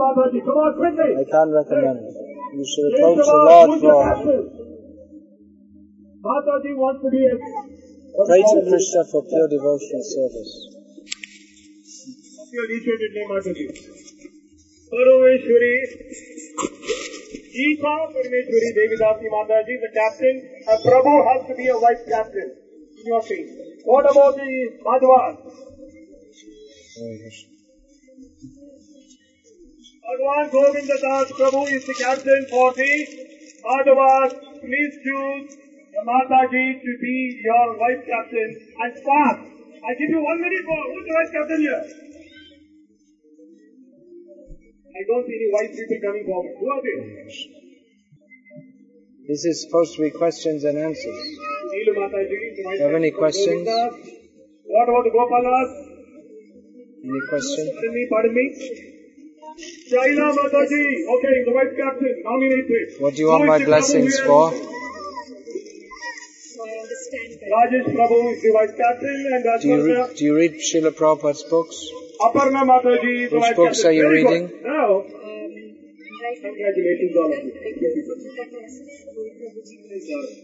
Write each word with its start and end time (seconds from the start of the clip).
Mataji, 0.00 0.40
come 0.40 0.56
on 0.64 0.72
quickly. 0.80 1.12
I 1.12 1.24
can't 1.28 1.52
recommend 1.52 2.00
it. 2.08 2.16
You 2.56 2.64
should 2.64 2.88
approach 2.88 3.20
the 3.20 3.36
Lord. 3.36 4.16
For? 4.24 4.40
Mataji 6.24 6.72
wants 6.80 7.00
to 7.04 7.08
be 7.12 7.20
a... 7.28 7.36
pray 8.24 8.40
to 8.40 8.58
Krishna 8.64 9.04
for 9.12 9.20
pure 9.28 9.48
devotional 9.52 10.00
service. 10.00 10.52
name 13.12 13.28
Mataji. 13.28 13.66
Parameshwari, 14.88 15.74
Devidasi 18.80 19.26
Mataji, 19.36 19.74
the 19.84 19.90
captain. 19.92 20.36
A 20.66 20.74
Prabhu 20.80 21.14
has 21.28 21.40
to 21.46 21.54
be 21.54 21.68
a 21.68 21.76
vice 21.76 22.04
captain 22.08 22.48
in 22.96 23.04
your 23.04 23.20
team. 23.20 23.46
What 23.84 24.08
about 24.10 24.34
the 24.34 24.50
Madhavas? 24.80 25.36
Bhagwan 30.00 30.48
Govinda 30.50 30.96
Das 30.98 31.28
Prabhu 31.36 31.62
is 31.68 31.84
the 31.86 31.94
captain 31.94 32.46
for 32.48 32.72
the 32.72 32.92
Madhavas. 33.64 34.32
Please 34.60 34.94
choose 35.04 35.56
the 35.92 36.02
Mataji 36.08 36.66
to 36.80 36.92
be 37.00 37.14
your 37.44 37.76
vice 37.76 38.02
captain 38.08 38.50
and 38.80 38.92
fast. 39.04 39.40
I 39.84 39.92
give 40.00 40.08
you 40.08 40.20
one 40.24 40.40
minute 40.40 40.64
for 40.64 40.80
who's 40.88 41.04
the 41.04 41.14
vice 41.20 41.32
captain 41.36 41.60
here? 41.60 41.84
I 44.90 45.00
don't 45.06 45.24
see 45.26 45.36
any 45.36 45.48
white 45.52 45.72
people 45.76 45.98
coming 46.00 46.24
forward. 46.24 46.54
Who 46.58 46.66
are 46.72 46.82
they? 46.84 46.96
This 49.28 49.44
is 49.44 49.62
supposed 49.62 49.94
to 49.96 50.02
be 50.02 50.10
questions 50.10 50.64
and 50.64 50.78
answers. 50.78 51.20
Neelu 51.76 51.92
Mataji 51.92 52.38
is 52.48 52.56
the 52.56 52.62
vice 52.64 52.80
Have 52.80 52.94
any 52.94 53.10
questions? 53.10 53.68
What 53.68 54.88
about 54.88 55.04
the 55.04 55.12
Gopalas? 55.12 55.70
Any 57.04 57.20
questions? 57.28 57.68
Pardon 57.70 57.94
me, 57.94 58.06
pardon 58.10 58.34
me. 58.34 58.89
Shaila 59.58 60.26
Mataji, 60.36 60.84
okay, 61.14 61.34
the 61.44 61.52
vice 61.52 61.74
captain, 61.76 62.22
nominated. 62.22 63.00
What 63.00 63.14
do 63.14 63.20
you 63.20 63.26
Who 63.26 63.32
want 63.32 63.46
my 63.46 63.64
blessings 63.64 64.18
for? 64.20 64.52
Rajesh 67.50 67.88
Prabhu 67.96 68.32
is 68.32 68.42
the 68.42 68.50
vice 68.52 68.74
captain 68.76 69.18
and 69.32 69.60
Do 69.60 69.68
you, 69.68 69.74
Aswarna, 69.76 70.06
read, 70.08 70.16
do 70.16 70.24
you 70.24 70.36
read 70.36 70.52
Srila 70.54 70.90
Prabhupada's 70.92 71.42
books? 71.50 71.76
Aparna 72.20 72.62
Mataji 72.64 73.28
the 73.30 73.34
Which 73.36 73.40
vice 73.42 73.56
books 73.56 73.82
captain. 73.82 73.90
are 73.90 73.92
you 73.94 74.02
Very 74.02 74.24
reading? 74.24 74.46
Good. 74.48 74.62
Now, 74.62 75.04
congratulations 76.20 77.16
all 77.16 77.32
of 77.32 77.40
you. 77.40 77.52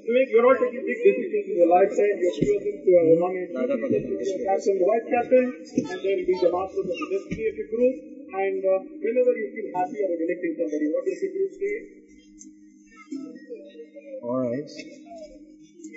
Vivek, 0.06 0.28
you're 0.32 0.46
not 0.46 0.56
taking 0.56 0.84
big 0.88 0.98
decisions 1.04 1.46
in 1.52 1.56
your 1.60 1.68
lifetime. 1.68 2.16
You're 2.16 2.32
choosing 2.32 2.76
to 2.80 2.90
uh, 2.96 3.12
nominate 3.20 3.52
captain, 3.52 4.76
the 4.80 4.86
vice 4.88 5.06
captain, 5.12 5.46
and 5.52 5.98
then 6.00 6.18
be 6.24 6.32
the 6.32 6.48
master 6.48 6.80
of 6.80 6.88
the 6.88 6.96
destiny 7.12 7.44
of 7.52 7.54
your 7.60 7.68
group. 7.68 7.96
And 8.26 8.58
uh, 8.64 8.80
whenever 9.04 9.32
you 9.36 9.46
feel 9.52 9.68
happy 9.76 10.00
about 10.00 10.16
electing 10.16 10.52
somebody, 10.56 10.86
what 10.88 11.04
does 11.04 11.20
the 11.20 11.28
group 11.28 11.52
say? 11.60 11.74
Alright. 14.24 14.70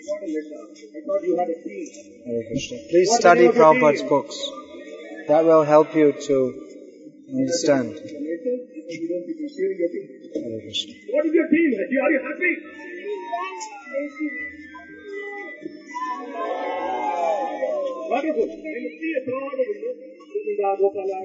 What 0.10 0.20
a 0.20 0.28
letter. 0.28 0.60
I 0.60 1.00
thought 1.08 1.24
you 1.24 1.34
had 1.40 1.50
a 1.50 1.58
team. 1.64 1.88
Please 2.90 3.10
What 3.10 3.22
study 3.22 3.48
name 3.48 3.54
Prabhupada's 3.56 4.04
books. 4.04 4.36
That 5.28 5.46
will 5.46 5.64
help 5.64 5.96
you 5.96 6.12
to 6.28 6.36
understand. 7.32 7.96
Later, 8.90 9.02
you 9.02 9.08
don't 9.08 9.26
be 9.28 9.34
comparing 9.38 9.78
your 9.78 9.90
team. 9.90 10.10
What 11.14 11.26
is 11.26 11.34
your 11.34 11.48
team? 11.48 11.70
Are 11.78 11.86
you 11.90 12.02
are 12.02 12.12
you 12.12 12.22
happy? 12.26 12.54
Wonderful. 18.10 18.44
And 18.44 18.82
you 18.82 18.90
see 19.00 19.14
a 19.14 19.22
crowd 19.22 19.60
of 19.62 19.68
Govinda, 20.34 20.70
Gopala, 20.82 21.20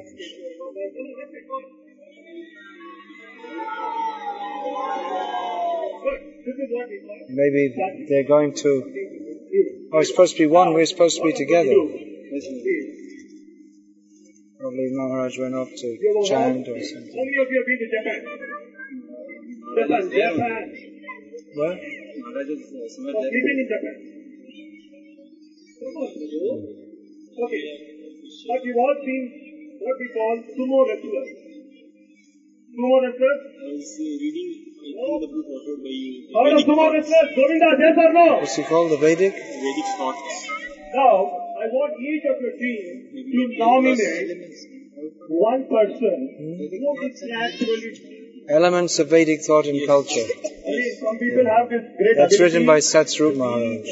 Good. 6.02 6.20
This 6.44 6.56
is 6.56 6.68
what 6.70 6.88
we 6.88 6.98
call 7.00 7.16
Maybe 7.30 7.74
they're 8.08 8.24
going 8.28 8.52
to. 8.52 8.84
Oh, 9.92 9.98
it's 10.00 10.10
supposed 10.10 10.36
to 10.36 10.42
be 10.42 10.46
one. 10.46 10.74
We're 10.74 10.84
supposed 10.84 11.16
to 11.16 11.22
be 11.22 11.32
together. 11.32 11.72
Probably 14.58 14.88
Maharaj 14.92 15.38
went 15.38 15.54
off 15.54 15.68
to 15.68 15.88
chant 16.30 16.68
or 16.68 16.78
How 16.78 16.82
something. 16.82 17.14
many 17.14 17.36
of 17.42 17.48
you 17.50 17.58
have 17.58 17.66
been 17.66 17.80
to 17.82 17.88
Japan? 17.90 18.20
Japan, 19.74 20.02
Japan. 20.14 20.64
What? 21.54 21.74
Oh, 21.74 22.30
uh, 22.30 23.22
Living 23.34 23.58
in 23.58 23.66
Japan. 23.66 23.96
Okay. 27.44 27.64
But 28.46 28.60
you've 28.64 28.78
all 28.78 28.96
seen 29.04 29.22
what 29.82 29.96
we 29.98 30.06
call 30.14 30.34
sumo 30.54 30.78
wrestlers. 30.86 31.30
Sumo 32.70 32.94
wrestlers? 33.02 33.40
Uh, 33.58 33.74
reading 34.22 34.50
uh, 34.78 35.02
oh. 35.02 35.18
the 35.18 35.28
book 35.34 35.46
authored 35.50 35.82
by 35.82 35.98
How 36.30 36.46
oh, 36.46 36.54
are 36.54 36.62
sumo 36.62 36.84
wrestlers? 36.94 37.28
Govinda, 37.34 37.70
yes 37.82 37.96
or 37.98 38.12
no? 38.12 38.26
What's 38.38 38.54
he 38.54 38.62
called? 38.62 38.92
The 38.92 38.98
Vedic? 38.98 39.34
Vedic 39.34 39.88
thoughts. 39.98 40.46
Now, 40.94 41.43
I 41.64 41.68
want 41.68 41.98
each 41.98 42.24
of 42.30 42.36
your 42.44 42.52
team 42.60 43.08
to 43.32 43.58
nominate 43.58 44.28
one 45.28 45.62
person 45.64 46.18
who 46.38 47.06
is 47.08 47.22
naturally. 47.24 48.44
Elements 48.50 48.98
of 48.98 49.08
Vedic 49.08 49.40
thought 49.46 49.64
and 49.64 49.86
culture. 49.86 50.20
I 50.20 50.70
mean, 50.70 50.96
some 51.00 51.16
people 51.18 51.46
have 51.46 51.70
this 51.70 51.84
great 51.96 52.16
That's 52.18 52.38
written 52.38 52.66
by 52.66 52.80
Satsvarupa 52.80 53.38
Maharaj. 53.38 53.88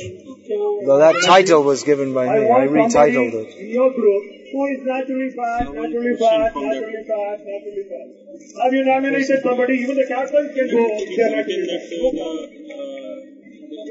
Though 0.87 0.99
that 0.99 1.23
title 1.25 1.63
was 1.63 1.83
given 1.83 2.13
by 2.13 2.27
me, 2.27 2.45
I 2.51 2.67
retitled 2.67 3.33
it. 3.41 3.57
in 3.57 3.71
your 3.71 3.91
group 3.95 4.25
who 4.53 4.67
is 4.67 4.81
naturally 4.85 5.31
fat, 5.31 5.73
naturally 5.73 6.17
fat, 6.21 6.53
naturally 6.55 7.05
fat, 7.09 7.41
naturally 7.41 7.85
fat. 7.89 8.63
Have 8.65 8.73
you 8.75 8.85
nominated 8.85 9.43
somebody? 9.43 9.75
Even 9.79 9.97
the 9.97 10.07
captains 10.07 10.53
can 10.55 10.69
go 10.69 12.62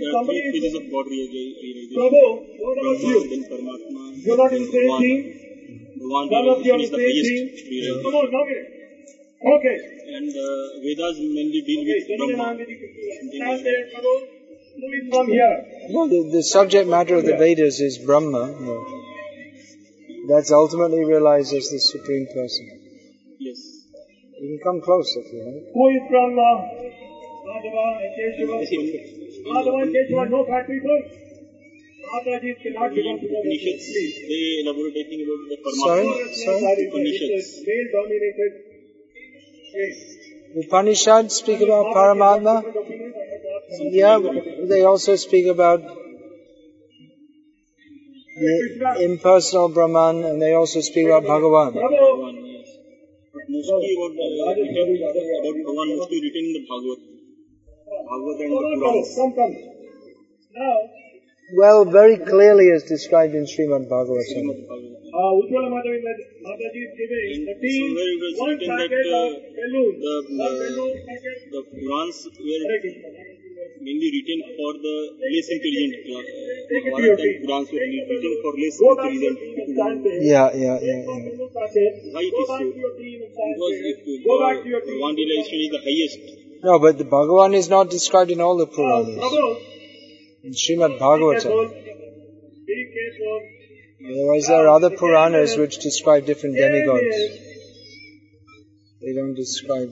Somebody 0.09 0.39
is- 0.39 0.73
of 0.73 0.83
God. 0.91 1.05
Prabhu, 1.97 2.25
what 2.57 2.77
about 2.81 2.99
you? 3.07 3.17
then 3.29 3.41
Paramatma. 3.51 4.01
You're 4.25 4.37
not 4.37 4.51
in 4.53 4.61
the 4.65 4.71
same 4.71 4.89
Bhagavan. 4.89 5.01
team? 5.01 5.19
Bhagavan 6.01 6.29
None 6.31 6.47
of 6.53 6.65
you 6.65 6.73
are 6.73 6.77
the 6.77 6.83
the 6.83 6.97
same 6.97 7.05
highest 7.05 7.29
team? 7.29 7.43
realization. 7.69 8.03
Come 8.05 8.15
on, 8.21 8.27
nominate. 8.31 8.69
Okay. 9.53 9.77
And 10.15 10.29
uh, 10.29 10.45
Vedas 10.83 11.17
mainly 11.19 11.61
deal 11.67 11.81
Okay, 11.81 11.99
with 11.99 12.07
so 12.07 12.13
then 12.17 12.37
Brahma. 12.37 12.43
I'm 12.51 12.57
ready 12.57 12.75
to 12.81 12.87
stand 13.37 13.59
there, 13.65 13.83
Prabhu. 13.93 14.13
Who 14.81 14.87
is 14.97 15.03
from 15.13 15.27
here? 15.27 15.55
Well, 15.93 16.07
the, 16.07 16.19
the 16.31 16.43
subject 16.43 16.87
matter 16.89 17.15
of 17.15 17.25
the 17.25 17.35
Vedas 17.37 17.79
is 17.79 17.97
Brahma. 17.99 18.43
no. 18.67 18.75
That's 20.29 20.51
ultimately 20.51 21.03
realized 21.03 21.53
as 21.53 21.67
the 21.69 21.79
Supreme 21.79 22.27
Person. 22.33 22.65
Yes. 23.39 23.59
You 24.39 24.47
can 24.57 24.59
come 24.63 24.81
close 24.81 25.09
if 25.17 25.33
you 25.33 25.41
like. 25.45 25.65
Who 25.73 25.83
is 25.89 26.03
from 26.09 26.37
uh, 26.37 26.43
Madhava 27.45 27.85
and 28.01 28.11
Keshava? 28.15 29.20
Madhava 29.45 29.81
and 29.83 29.91
Keshava, 29.95 30.29
no 30.29 30.45
fat 30.45 30.67
people. 30.67 31.01
Mataji 32.11 32.51
cannot 32.61 32.89
become 32.93 33.19
Upanishads, 33.23 33.85
they 34.27 34.61
elaborate, 34.61 34.97
I 34.97 35.03
think, 35.09 35.21
about 35.25 35.41
the 35.49 35.57
Sorry? 35.79 36.05
Paramatma. 36.05 36.35
Sorry? 36.43 36.87
Upanishads. 36.87 37.49
Male 37.67 37.87
dominated. 37.93 38.51
Yes. 39.73 39.95
Upanishads 40.65 41.35
speak 41.35 41.61
about 41.61 41.85
Paramatma. 41.95 42.55
Yeah, 43.91 44.19
they 44.67 44.83
also 44.83 45.15
speak 45.15 45.47
about 45.47 45.79
the 48.39 49.05
impersonal 49.05 49.69
Brahman 49.69 50.23
and 50.23 50.41
they 50.41 50.53
also 50.53 50.81
speak 50.81 51.05
about 51.07 51.23
Bhagavan. 51.23 51.73
Prabhu, 51.73 51.97
Bhagavan, 52.01 52.35
yes. 52.43 52.67
But 53.33 53.43
mostly 53.47 53.95
about, 53.95 54.11
uh, 54.11 54.53
written, 54.55 54.95
about 54.97 55.55
Bhagavan, 55.67 55.97
mostly 55.97 56.19
written 56.21 56.45
in 56.45 56.53
the 56.53 56.65
Bhagavad. 56.67 57.10
Well, 61.53 61.85
very 61.85 62.17
clearly 62.17 62.71
as 62.71 62.83
described 62.83 63.33
in 63.35 63.43
Srimad 63.43 63.85
Bhagavatam. 63.91 64.41
Bhagavad. 64.41 64.91
uh, 65.13 65.31
Ujjwala 65.39 65.69
Madhavi 65.75 65.99
Mataji 66.41 66.81
is 66.87 66.91
giving 66.97 67.45
the 67.45 67.55
team 67.61 67.83
Somewhere 67.91 68.09
it 68.15 68.21
was 68.23 68.33
one 68.39 68.49
written 68.49 68.69
that, 68.71 68.89
packet 68.89 69.05
uh, 69.11 69.19
of 69.21 69.31
balloons. 69.59 69.97
the, 70.01 70.15
One 70.31 70.47
uh, 70.47 70.59
balloon 70.61 70.93
packet. 71.05 71.37
The 71.51 71.61
Purans 71.75 72.17
were 72.39 72.65
mainly 73.85 74.09
written 74.15 74.39
for 74.55 74.71
the 74.85 74.95
less 75.27 75.47
intelligent 75.51 75.93
class. 76.07 76.25
Take 76.71 76.85
it 76.87 76.93
to 76.95 77.03
your 77.03 77.17
Mahabharata 77.19 77.21
and 77.21 77.35
feet. 77.35 77.43
Purans 77.43 77.67
were 77.69 77.87
written 77.91 78.33
for 78.41 78.51
less 78.61 78.75
Go 78.81 78.89
back 78.95 79.11
to 79.11 79.17
your 79.19 79.33
intelligent 79.35 79.97
people. 80.01 80.23
Yeah, 80.31 80.47
yeah, 80.55 80.77
yeah, 80.79 80.99
Take 81.01 81.05
yeah. 81.05 81.41
Why 82.15 82.23
it 82.25 82.31
Go 82.31 82.41
is 82.41 82.47
back 82.47 82.61
so? 82.63 82.71
to 82.71 82.79
your 82.79 82.93
team 82.95 83.17
and 83.21 83.31
stand 83.35 83.51
Because 83.51 83.75
there. 83.75 83.91
if 83.91 84.23
Go 84.23 84.33
back 84.39 84.57
to 84.63 84.67
your 84.71 84.81
team. 84.87 84.97
one 85.03 85.15
realization 85.19 85.57
is 85.67 85.69
the 85.75 85.81
highest, 85.83 86.19
No, 86.63 86.77
but 86.79 86.97
the 86.97 87.03
Bhagavan 87.03 87.55
is 87.55 87.69
not 87.69 87.89
described 87.89 88.29
in 88.29 88.39
all 88.39 88.55
the 88.55 88.67
Puranas. 88.67 89.17
In 90.43 90.51
Srimad. 90.53 90.99
Bhagavatam. 90.99 91.73
Otherwise 94.03 94.47
there 94.47 94.67
are 94.67 94.69
other 94.69 94.91
Puranas 94.91 95.57
which 95.57 95.79
describe 95.79 96.25
different 96.25 96.55
demigods. 96.57 97.17
They 99.01 99.13
don't 99.13 99.33
describe. 99.33 99.89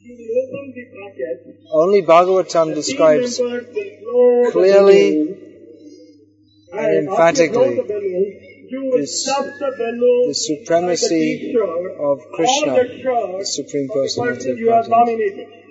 You 0.00 0.14
will 0.16 0.30
open 0.42 0.72
the 0.76 0.84
packet. 0.94 1.56
Only 1.72 2.02
Bhagavatam 2.02 2.74
describes 2.74 3.36
team 3.36 3.46
members 3.46 3.64
will 3.64 3.84
blow 4.02 4.44
the 4.44 4.50
clearly 4.52 5.36
and 6.72 7.08
emphatically 7.08 7.42
After 7.42 7.42
you 7.42 7.50
blow 7.50 7.74
the 7.74 7.88
balloon, 7.92 8.40
You 8.66 8.84
will 8.84 8.98
This- 8.98 9.24
the 9.24 10.34
supremacy 10.34 11.02
like 11.02 11.02
a 11.02 11.46
t-shirt. 11.46 12.00
of 12.00 12.16
Krishna, 12.34 12.74
the 13.38 13.44
Supreme 13.44 13.88
Personality 13.88 14.50
of 14.50 14.88
Godhead. 14.88 15.63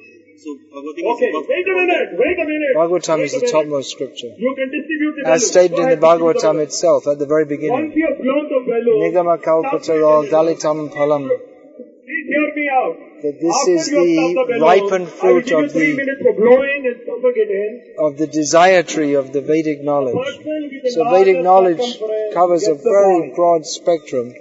Okay, 0.45 1.31
wait 1.31 1.67
a 1.67 1.75
minute, 1.79 2.09
wait 2.19 2.39
a 2.39 2.45
minute. 2.45 2.75
Bhagavatam 2.75 3.17
wait 3.19 3.25
is 3.25 3.31
the 3.39 3.47
topmost 3.51 3.91
scripture. 3.91 4.31
You 4.37 4.53
can 4.57 4.69
distribute 4.71 5.15
the 5.23 5.29
As 5.31 5.47
stated 5.47 5.71
in 5.71 5.75
the 5.75 5.81
ahead, 5.83 6.01
distribute 6.01 6.35
Bhagavatam 6.35 6.61
itself 6.63 7.07
at 7.07 7.19
the 7.19 7.25
very 7.25 7.45
Once 7.45 7.49
beginning, 7.49 7.91
you 7.95 8.07
have 8.07 8.17
blown 8.19 8.45
the 8.51 8.59
balloon, 8.67 9.13
Nigama 9.13 9.37
kalpataro 9.41 10.29
galitam 10.29 10.89
phalam, 10.93 11.29
please 11.29 12.27
hear 12.27 12.47
me 12.55 12.69
out. 12.69 12.95
that 13.23 13.35
this 13.39 13.55
After 13.55 13.71
is 13.71 13.87
you 13.87 13.97
have 13.97 14.31
stopped 14.33 14.51
the 14.51 14.59
ripened 14.59 15.09
fruit 15.09 15.51
of 15.51 15.73
the 15.73 15.95
minutes 15.95 16.21
for 16.23 16.33
blowing 16.33 16.81
and 16.91 16.97
suffocating. 17.07 17.95
of 17.99 18.17
the 18.17 18.27
desire 18.27 18.83
tree 18.83 19.13
of 19.13 19.31
the 19.31 19.39
Vedic 19.41 19.81
knowledge. 19.81 20.27
The 20.43 20.91
So 20.91 21.09
Vedic 21.09 21.41
knowledge 21.41 21.85
covers 22.33 22.67
a 22.67 22.75
very 22.75 23.21
point. 23.21 23.35
broad 23.35 23.65
spectrum, 23.65 24.33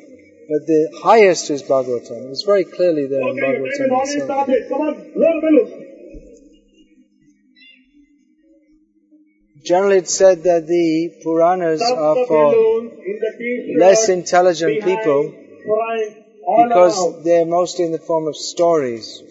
but 0.50 0.66
the 0.66 0.82
highest 1.05 1.50
is 1.50 1.62
Bhagavatam. 1.62 2.31
It's 2.32 2.43
very 2.43 2.64
clearly 2.64 3.06
there 3.06 3.22
in 3.22 3.38
Okay, 3.38 3.52
your 3.52 3.70
time 3.78 3.90
has 4.00 4.16
Bhagavatam 4.16 4.48
itself. 4.58 5.81
Generally, 9.64 9.99
it's 9.99 10.14
said 10.14 10.43
that 10.43 10.67
the 10.67 11.12
Puranas 11.23 11.81
are 11.82 12.17
for 12.26 12.53
balloon 12.53 12.91
in 13.06 13.19
the 13.20 13.32
t-shirt 13.38 13.79
less 13.81 14.09
intelligent 14.09 14.82
people 14.82 15.32
because 16.64 17.23
they're 17.25 17.47
mostly 17.47 17.85
in 17.85 17.93
the 17.93 17.99
form 17.99 18.26
of 18.26 18.37
stories, 18.37 19.23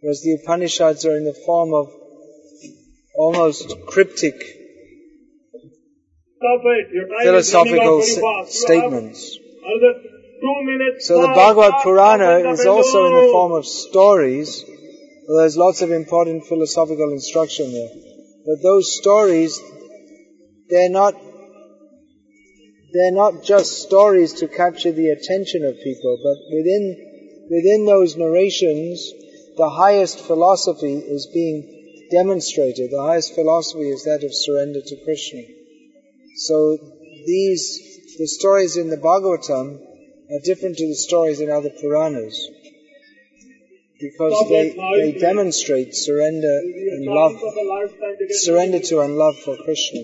whereas 0.00 0.22
the 0.22 0.32
Upanishads 0.40 1.04
are 1.04 1.16
in 1.16 1.24
the 1.24 1.34
form 1.44 1.74
of 1.74 1.90
almost 3.16 3.74
cryptic. 3.86 4.34
Philosophical 6.38 7.38
s- 7.38 7.52
running 7.52 7.80
out 7.82 7.98
very 7.98 8.20
fast. 8.20 8.54
You 8.54 8.66
statements. 8.66 9.36
have 9.36 9.42
Another 9.66 9.92
two 10.40 10.62
minutes. 10.62 11.08
So 11.08 11.20
the 11.22 11.28
Bhagavata 11.28 11.82
Purana 11.82 12.52
is 12.52 12.66
also 12.66 13.06
in 13.06 13.14
the 13.14 13.28
form 13.32 13.52
of 13.52 13.66
stories. 13.66 14.64
There's 15.26 15.56
lots 15.56 15.82
of 15.82 15.90
important 15.90 16.46
philosophical 16.46 17.10
instruction 17.10 17.72
there. 17.72 18.05
But 18.46 18.62
those 18.62 18.96
stories, 18.96 19.60
they're 20.70 20.88
not, 20.88 21.14
they're 22.92 23.12
not 23.12 23.42
just 23.42 23.82
stories 23.82 24.34
to 24.34 24.46
capture 24.46 24.92
the 24.92 25.10
attention 25.10 25.64
of 25.64 25.80
people, 25.82 26.16
but 26.22 26.36
within, 26.54 27.46
within 27.50 27.86
those 27.86 28.16
narrations, 28.16 29.12
the 29.56 29.68
highest 29.68 30.20
philosophy 30.20 30.94
is 30.94 31.26
being 31.26 32.08
demonstrated. 32.12 32.92
The 32.92 33.02
highest 33.02 33.34
philosophy 33.34 33.90
is 33.90 34.04
that 34.04 34.22
of 34.22 34.32
surrender 34.32 34.80
to 34.80 35.04
Krishna. 35.04 35.42
So 36.36 36.78
these, 37.26 38.14
the 38.16 38.28
stories 38.28 38.76
in 38.76 38.90
the 38.90 38.96
Bhagavatam 38.96 39.80
are 40.30 40.40
different 40.44 40.76
to 40.76 40.86
the 40.86 40.94
stories 40.94 41.40
in 41.40 41.50
other 41.50 41.70
Puranas 41.70 42.50
because 44.00 44.48
they, 44.48 44.70
they 44.96 45.18
demonstrate 45.18 45.94
surrender 45.94 46.58
and 46.58 47.04
love, 47.06 47.32
Chance 47.32 47.42
of 47.44 47.56
a 47.56 47.68
lifetime 47.68 48.16
to 48.18 48.26
get 48.26 48.36
surrender 48.36 48.80
to 48.80 49.00
and 49.00 49.16
love 49.16 49.36
for 49.44 49.56
Krishna. 49.56 50.02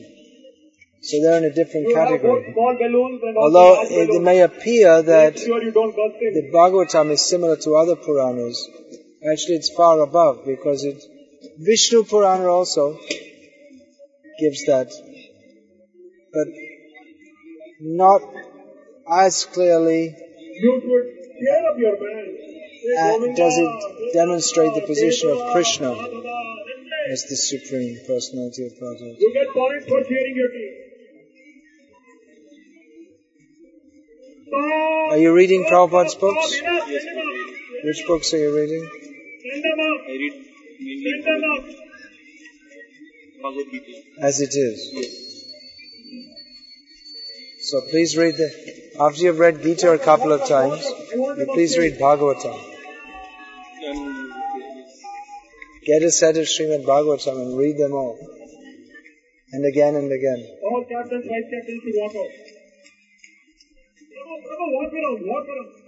So 1.03 1.21
they're 1.21 1.39
in 1.39 1.45
a 1.45 1.51
different 1.51 1.89
You 1.89 1.97
have 1.97 2.09
both 2.09 2.21
category. 2.21 2.53
small 2.53 2.77
balloons 2.79 3.21
and 3.23 3.37
also 3.37 3.59
Although 3.59 3.83
it 4.17 4.23
may 4.23 4.41
appear 4.41 5.03
that 5.03 5.35
Make 5.35 5.45
sure 5.45 5.63
you 5.63 5.73
don't 5.73 5.95
burst 5.97 6.17
in. 6.23 6.35
the 6.35 6.51
Bhagavatam 6.57 7.11
is 7.11 7.21
similar 7.29 7.57
to 7.57 7.75
other 7.75 7.97
Puranas, 7.97 8.69
actually 9.31 9.57
it's 9.57 9.71
far 9.77 10.01
above 10.01 10.45
because 10.47 10.85
it, 10.85 11.03
Vishnu 11.59 12.05
Purana 12.05 12.47
also 12.47 12.99
gives 14.39 14.65
that, 14.67 14.89
but 16.33 16.47
not 17.81 18.23
as 19.11 19.45
clearly 19.47 20.15
You 20.55 20.81
should 20.81 21.07
cheer 21.41 21.69
up 21.69 21.77
your 21.79 21.97
man. 22.01 22.32
Does 23.37 23.59
it 23.59 24.13
demonstrate 24.13 24.75
the 24.75 24.83
position 24.87 25.31
of 25.31 25.53
Krishna 25.53 25.97
as 27.11 27.25
the 27.25 27.37
Supreme 27.37 27.99
Personality 28.07 28.67
of 28.67 28.73
Godhead. 28.79 29.17
You 29.19 29.33
get 29.33 29.53
points 29.53 29.87
for 29.87 30.03
cheering 30.05 30.37
your 30.37 30.49
team. 30.49 30.75
Are 35.11 35.19
you 35.19 35.35
reading 35.35 35.65
Prabhupada's 35.65 36.15
books? 36.15 36.57
Stop, 36.57 36.73
enough, 36.73 36.89
send 36.89 37.19
them 37.19 37.27
out. 37.27 37.85
Which 37.85 38.07
books 38.07 38.33
are 38.35 38.39
you 38.39 38.57
reading? 38.57 38.89
Send 39.43 39.65
them 39.65 39.81
out. 39.81 40.01
I 40.07 40.13
read 40.23 40.35
mainly 40.81 41.13
Send 41.13 41.25
them 41.27 41.51
out. 41.51 41.65
Bhagavad 43.43 43.71
Gita. 43.73 44.03
As 44.21 44.41
it 44.41 44.55
is. 44.55 44.79
So 47.61 47.81
please 47.91 48.17
read 48.17 48.37
the, 48.37 48.51
after 49.01 49.23
you've 49.23 49.39
read 49.39 49.63
Gita 49.63 49.93
a 49.93 49.99
couple 49.99 50.33
of 50.33 50.49
times, 50.49 50.85
you 51.13 51.51
please 51.53 51.77
read 51.79 51.99
Bhagavatam. 51.99 52.72
And 53.85 54.33
Get 55.85 56.03
a 56.03 56.11
set 56.13 56.37
of 56.37 56.47
Srimad 56.47 56.85
Bhagavatam 56.87 57.43
and 57.43 57.59
read 57.59 57.77
them 57.77 57.93
all. 57.93 58.17
And 59.53 59.65
again 59.67 59.97
and 59.97 60.13
again. 60.13 60.41
All 60.63 60.85
captains, 60.89 61.27
vice 61.27 61.49
captains, 61.51 61.83
you 61.85 61.95
walk 61.99 62.15
out. 62.15 62.31
Prabhu, 64.13 64.35
Prabhu, 64.47 64.67
walk 64.79 64.93
around, 64.95 65.27
walk 65.27 65.47
around. 65.49 65.83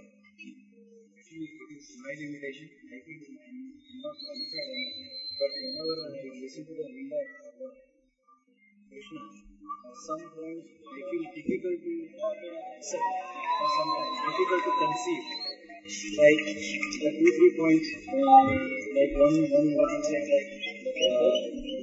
my 2.05 2.13
limitation. 2.19 2.67
I 2.69 2.99
think 3.01 3.19
I'm 3.23 3.57
not 4.03 4.15
qualified 4.19 4.69
enough. 4.75 4.99
But 5.39 5.51
whenever 5.55 5.95
I 6.05 6.21
listen 6.43 6.63
to 6.67 6.73
the 6.75 6.85
Leela 6.85 7.19
of 7.49 7.73
Krishna, 8.91 9.21
at 9.25 9.95
some 10.05 10.23
point 10.35 10.61
I 10.85 10.99
feel 11.07 11.25
difficult 11.33 11.79
to 11.81 11.93
accept 12.77 13.09
or 13.63 13.69
sometimes 13.73 14.15
difficult 14.27 14.61
to 14.67 14.71
conceive. 14.85 15.54
Like 15.85 16.41
the 16.41 17.09
two 17.13 17.29
three 17.37 17.53
points, 17.59 17.87
uh, 18.09 18.17
like 18.97 19.13
one 19.21 19.37
one 19.53 19.69
you 19.69 20.01
said 20.01 20.25
like 20.33 20.49
uh, 20.97 21.29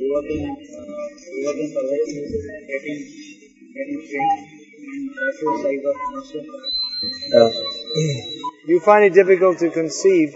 Devatan, 0.02 0.42
uh, 0.42 0.90
Devatan 1.30 1.68
Parvati 1.70 2.14
is 2.18 2.34
getting 2.66 3.00
getting 3.76 4.00
trained 4.10 4.42
in 4.90 5.00
Asur 5.26 5.54
Saiva 5.62 5.92
Master. 6.10 6.42
You 8.66 8.80
find 8.80 9.04
it 9.04 9.14
difficult 9.14 9.60
to 9.60 9.70
conceive. 9.70 10.34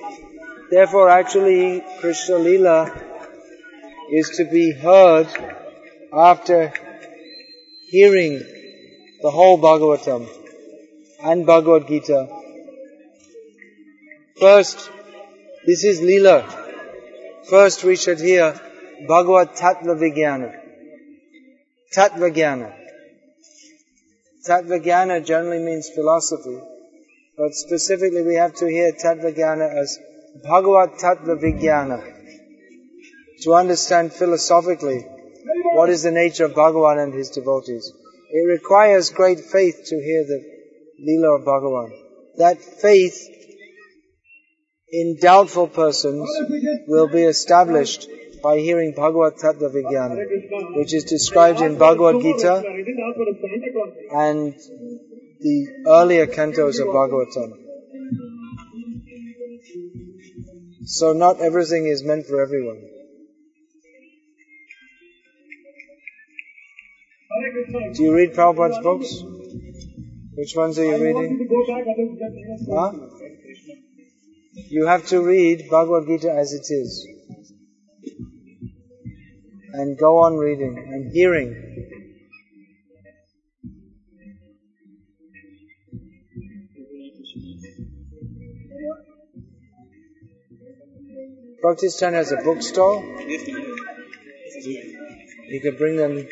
Therefore, 0.70 1.08
actually, 1.08 1.82
Krishna 1.98 2.38
Lila 2.38 2.92
is 4.12 4.30
to 4.36 4.44
be 4.44 4.70
heard 4.74 5.26
after 6.12 6.72
hearing 7.88 8.38
the 9.22 9.30
whole 9.32 9.58
Bhagavatam 9.58 10.28
and 11.24 11.44
Bhagavad 11.44 11.88
Gita. 11.88 12.45
First, 14.38 14.90
this 15.64 15.82
is 15.82 16.02
Lila. 16.02 16.44
First, 17.48 17.84
we 17.84 17.96
should 17.96 18.20
hear 18.20 18.52
Bhagavad 19.08 19.56
Tattva 19.56 19.96
Vijnana. 19.96 20.54
Tattva 21.96 22.30
Jnana. 22.30 22.74
Tattva 24.46 24.84
Jnana 24.84 25.24
generally 25.24 25.64
means 25.64 25.88
philosophy. 25.88 26.58
But 27.38 27.54
specifically 27.54 28.22
we 28.22 28.34
have 28.34 28.54
to 28.56 28.66
hear 28.66 28.92
Tattva 28.92 29.34
Jnana 29.34 29.74
as 29.74 29.98
Bhagavat 30.44 30.98
Tattva 30.98 31.40
Vijnana. 31.42 32.02
To 33.44 33.54
understand 33.54 34.12
philosophically 34.12 35.06
what 35.72 35.88
is 35.88 36.02
the 36.02 36.10
nature 36.10 36.44
of 36.44 36.52
Bhagavan 36.52 37.02
and 37.02 37.14
his 37.14 37.30
devotees. 37.30 37.90
It 38.30 38.46
requires 38.46 39.08
great 39.08 39.40
faith 39.40 39.84
to 39.86 39.96
hear 39.96 40.24
the 40.24 40.44
Leela 41.00 41.38
of 41.38 41.46
Bhagavan. 41.46 41.90
That 42.36 42.60
faith 42.60 43.35
in 44.88 45.18
doubtful 45.20 45.66
persons 45.68 46.28
will 46.86 47.08
be 47.08 47.22
established 47.22 48.08
by 48.42 48.58
hearing 48.58 48.94
Bhagavad 48.94 49.34
Tattva 49.34 49.72
Vijnana, 49.74 50.76
which 50.76 50.94
is 50.94 51.04
described 51.04 51.60
in 51.60 51.76
Bhagavad 51.76 52.22
Gita 52.22 52.62
and 54.12 54.54
the 55.40 55.66
earlier 55.86 56.26
cantos 56.26 56.80
of 56.80 56.88
Bhagavatam. 56.88 57.52
So 60.84 61.12
not 61.12 61.40
everything 61.40 61.86
is 61.86 62.04
meant 62.04 62.26
for 62.26 62.40
everyone. 62.40 62.80
Do 67.94 68.02
you 68.02 68.14
read 68.14 68.34
Prabhupada's 68.34 68.78
books? 68.78 69.22
Which 70.34 70.54
ones 70.54 70.78
are 70.78 70.84
you 70.84 71.02
reading? 71.02 71.48
Huh? 72.70 72.92
You 74.56 74.86
have 74.86 75.06
to 75.08 75.20
read 75.20 75.68
Bhagavad 75.70 76.06
Gita 76.06 76.32
as 76.32 76.52
it 76.52 76.66
is. 76.72 77.06
And 79.72 79.98
go 79.98 80.18
on 80.18 80.36
reading 80.36 80.76
and 80.78 81.12
hearing. 81.12 81.62
Bhaktistan 91.62 92.12
has 92.12 92.32
a 92.32 92.36
bookstore. 92.36 93.02
You 95.48 95.60
could 95.62 95.78
bring 95.78 95.96
them 95.96 96.26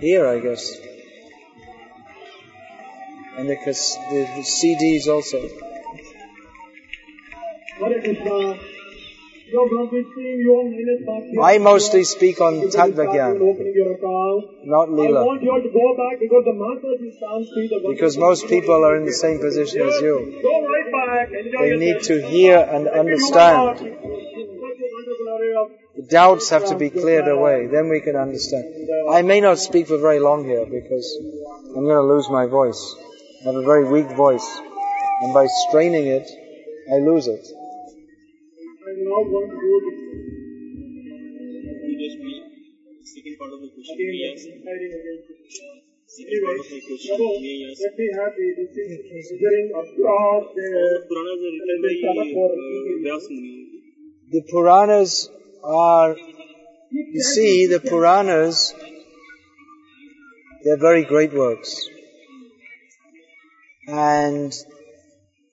here, 0.00 0.26
I 0.26 0.38
guess. 0.38 0.78
and 3.38 3.48
the, 3.48 3.54
the 3.54 4.42
CDs 4.42 5.06
also. 5.06 5.67
I 11.42 11.58
mostly 11.58 12.04
speak 12.04 12.40
on 12.40 12.54
You 12.56 12.60
can 12.62 12.70
start 12.72 12.90
Tattva-gyan, 12.90 13.40
opening 13.40 13.72
your 13.74 13.92
account. 13.94 14.66
not 14.66 14.88
Leela, 14.88 15.24
want 15.24 15.42
you 15.42 15.50
all 15.52 15.62
to 15.62 15.70
go 15.70 15.94
back 15.96 16.18
because 16.18 16.44
the 16.44 16.54
masters 16.54 17.00
is 17.00 17.14
can't 17.20 17.46
see 17.46 17.68
the 17.68 17.78
because 17.88 18.18
most 18.18 18.48
people 18.48 18.84
are 18.84 18.96
in 18.96 19.04
the 19.06 19.12
same 19.12 19.38
position 19.38 19.82
as 19.82 20.00
you. 20.00 20.40
Go 20.42 20.66
right 20.66 20.90
back. 20.90 21.30
Enjoy 21.32 21.70
They 21.70 21.76
need 21.76 22.02
to 22.02 22.20
hear 22.20 22.58
and 22.58 22.88
understand. 22.88 23.78
Such 23.78 23.86
a 23.86 23.94
wonderful 24.98 25.28
area 25.38 25.58
of 25.60 25.70
The 25.96 26.02
doubts 26.02 26.50
have 26.50 26.66
to 26.66 26.76
be 26.76 26.90
cleared 26.90 27.28
away, 27.28 27.68
then 27.68 27.88
we 27.88 28.00
can 28.00 28.16
understand. 28.16 28.64
I 29.10 29.22
may 29.22 29.40
not 29.40 29.58
speak 29.58 29.86
for 29.86 29.98
very 29.98 30.20
long 30.20 30.44
here 30.44 30.66
because 30.66 31.06
I'm 31.74 31.84
going 31.84 31.96
to 31.96 32.02
lose 32.02 32.28
my 32.28 32.46
voice. 32.46 32.82
I 33.42 33.44
have 33.46 33.56
a 33.56 33.62
very 33.62 33.88
weak 33.88 34.10
voice, 34.16 34.48
and 35.22 35.32
by 35.32 35.46
straining 35.68 36.06
it, 36.06 36.28
I 36.92 36.98
lose 36.98 37.26
it. 37.26 37.46
I'm 39.18 39.24
now 39.24 39.30
going 39.30 39.50
to 39.50 39.58
do. 39.58 39.74
The 39.78 40.94
You 41.88 41.98
just 41.98 42.18
be 42.22 42.34
second 43.02 43.34
part 43.38 43.52
of 43.52 43.60
the 43.62 43.70
question. 43.74 43.98
again, 43.98 44.38
May 44.62 44.70
I 44.70 44.86
again. 44.94 45.18
Second 46.06 46.38
part 46.44 46.58
of 46.58 46.66
the 46.70 46.78
question. 46.86 47.18
Prabhu, 47.18 47.42
May 47.42 47.66
let 47.82 47.94
me 47.98 48.06
have 48.14 48.32
the 48.38 48.46
this 48.58 48.78
is 48.78 49.32
measuring 49.34 49.68
across 49.74 50.44
the 50.54 50.70
Puranas 51.08 51.42
are 51.42 51.58
written 51.58 52.14
by 52.14 52.28
uh, 52.38 53.26
The 54.30 54.42
Puranas 54.50 55.28
are, 55.64 56.16
you 56.90 57.22
see, 57.22 57.66
the 57.66 57.80
Puranas, 57.80 58.72
they're 60.62 60.76
very 60.76 61.04
great 61.04 61.32
works. 61.32 61.88
And 63.88 64.52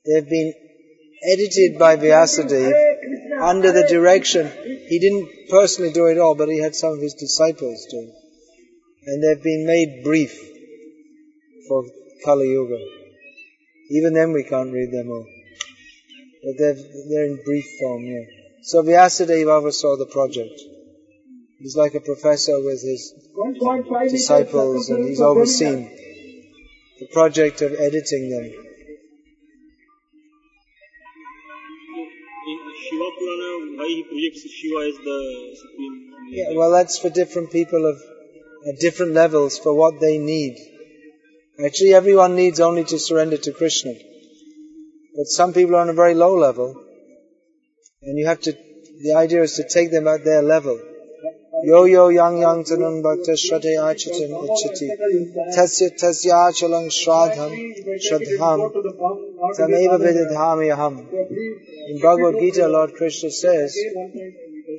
they've 0.05 0.29
been 0.29 0.53
edited 1.23 1.79
by 1.79 1.95
Vyasadeva 1.95 3.14
under 3.41 3.71
the 3.71 3.87
direction, 3.87 4.51
he 4.87 4.99
didn't 4.99 5.49
personally 5.49 5.91
do 5.91 6.07
it 6.07 6.17
all, 6.17 6.35
but 6.35 6.49
he 6.49 6.59
had 6.59 6.75
some 6.75 6.93
of 6.93 7.01
his 7.01 7.13
disciples 7.13 7.85
do 7.89 7.99
it. 7.99 8.13
And 9.07 9.23
they've 9.23 9.43
been 9.43 9.65
made 9.65 10.03
brief 10.03 10.33
for 11.67 11.83
Kali 12.23 12.49
Yuga. 12.49 12.77
Even 13.91 14.13
then 14.13 14.33
we 14.33 14.43
can't 14.43 14.71
read 14.73 14.91
them 14.91 15.09
all. 15.11 15.27
But 16.43 16.53
they're, 16.57 16.73
they're 16.73 17.25
in 17.25 17.41
brief 17.45 17.65
form, 17.79 18.03
yeah. 18.03 18.25
So 18.63 18.81
Vyasadeva 18.81 19.59
oversaw 19.59 19.95
the 19.97 20.07
project. 20.07 20.59
He's 21.59 21.75
like 21.75 21.93
a 21.93 21.99
professor 21.99 22.59
with 22.61 22.81
his 22.81 23.13
disciples 24.09 24.89
and 24.89 25.07
he's 25.07 25.21
overseen 25.21 25.89
the 26.99 27.07
project 27.07 27.61
of 27.61 27.73
editing 27.73 28.29
them. 28.29 28.74
Why 33.85 33.91
he 33.91 34.03
projects 34.03 34.51
Shiva 34.51 34.79
as 34.89 34.95
the 34.95 35.57
supreme? 35.61 36.13
Yeah, 36.29 36.57
well 36.57 36.71
that's 36.71 36.97
for 36.97 37.09
different 37.09 37.51
people 37.51 37.85
of 37.85 38.01
at 38.67 38.79
different 38.79 39.13
levels 39.13 39.59
for 39.59 39.73
what 39.73 39.99
they 39.99 40.17
need. 40.17 40.57
Actually 41.63 41.93
everyone 41.93 42.35
needs 42.35 42.59
only 42.59 42.83
to 42.85 42.99
surrender 42.99 43.37
to 43.37 43.51
Krishna. 43.51 43.93
But 45.15 45.27
some 45.27 45.53
people 45.53 45.75
are 45.75 45.81
on 45.81 45.89
a 45.89 45.93
very 45.93 46.15
low 46.15 46.35
level 46.35 46.75
and 48.01 48.17
you 48.17 48.27
have 48.27 48.41
to, 48.41 48.53
the 49.03 49.13
idea 49.15 49.41
is 49.43 49.53
to 49.53 49.67
take 49.67 49.91
them 49.91 50.07
at 50.07 50.25
their 50.25 50.41
level. 50.41 50.79
Yo 51.65 51.85
yo 51.85 52.09
yang 52.09 52.37
yang 52.37 52.63
tanun 52.63 53.01
bhakta 53.01 53.33
shraddhe 53.43 53.73
achitam 53.89 54.33
ichati 54.45 54.87
tasya 55.55 55.87
tasya 56.01 56.33
achalang 56.47 56.89
shraddham 56.97 57.51
shraddham 58.05 58.59
tameva 59.57 59.97
vididhami 60.03 60.67
aham. 60.75 60.95
In 61.89 61.99
Bhagavad 62.01 62.39
Gita, 62.39 62.67
Lord 62.67 62.93
Krishna 62.93 63.31
says 63.31 63.73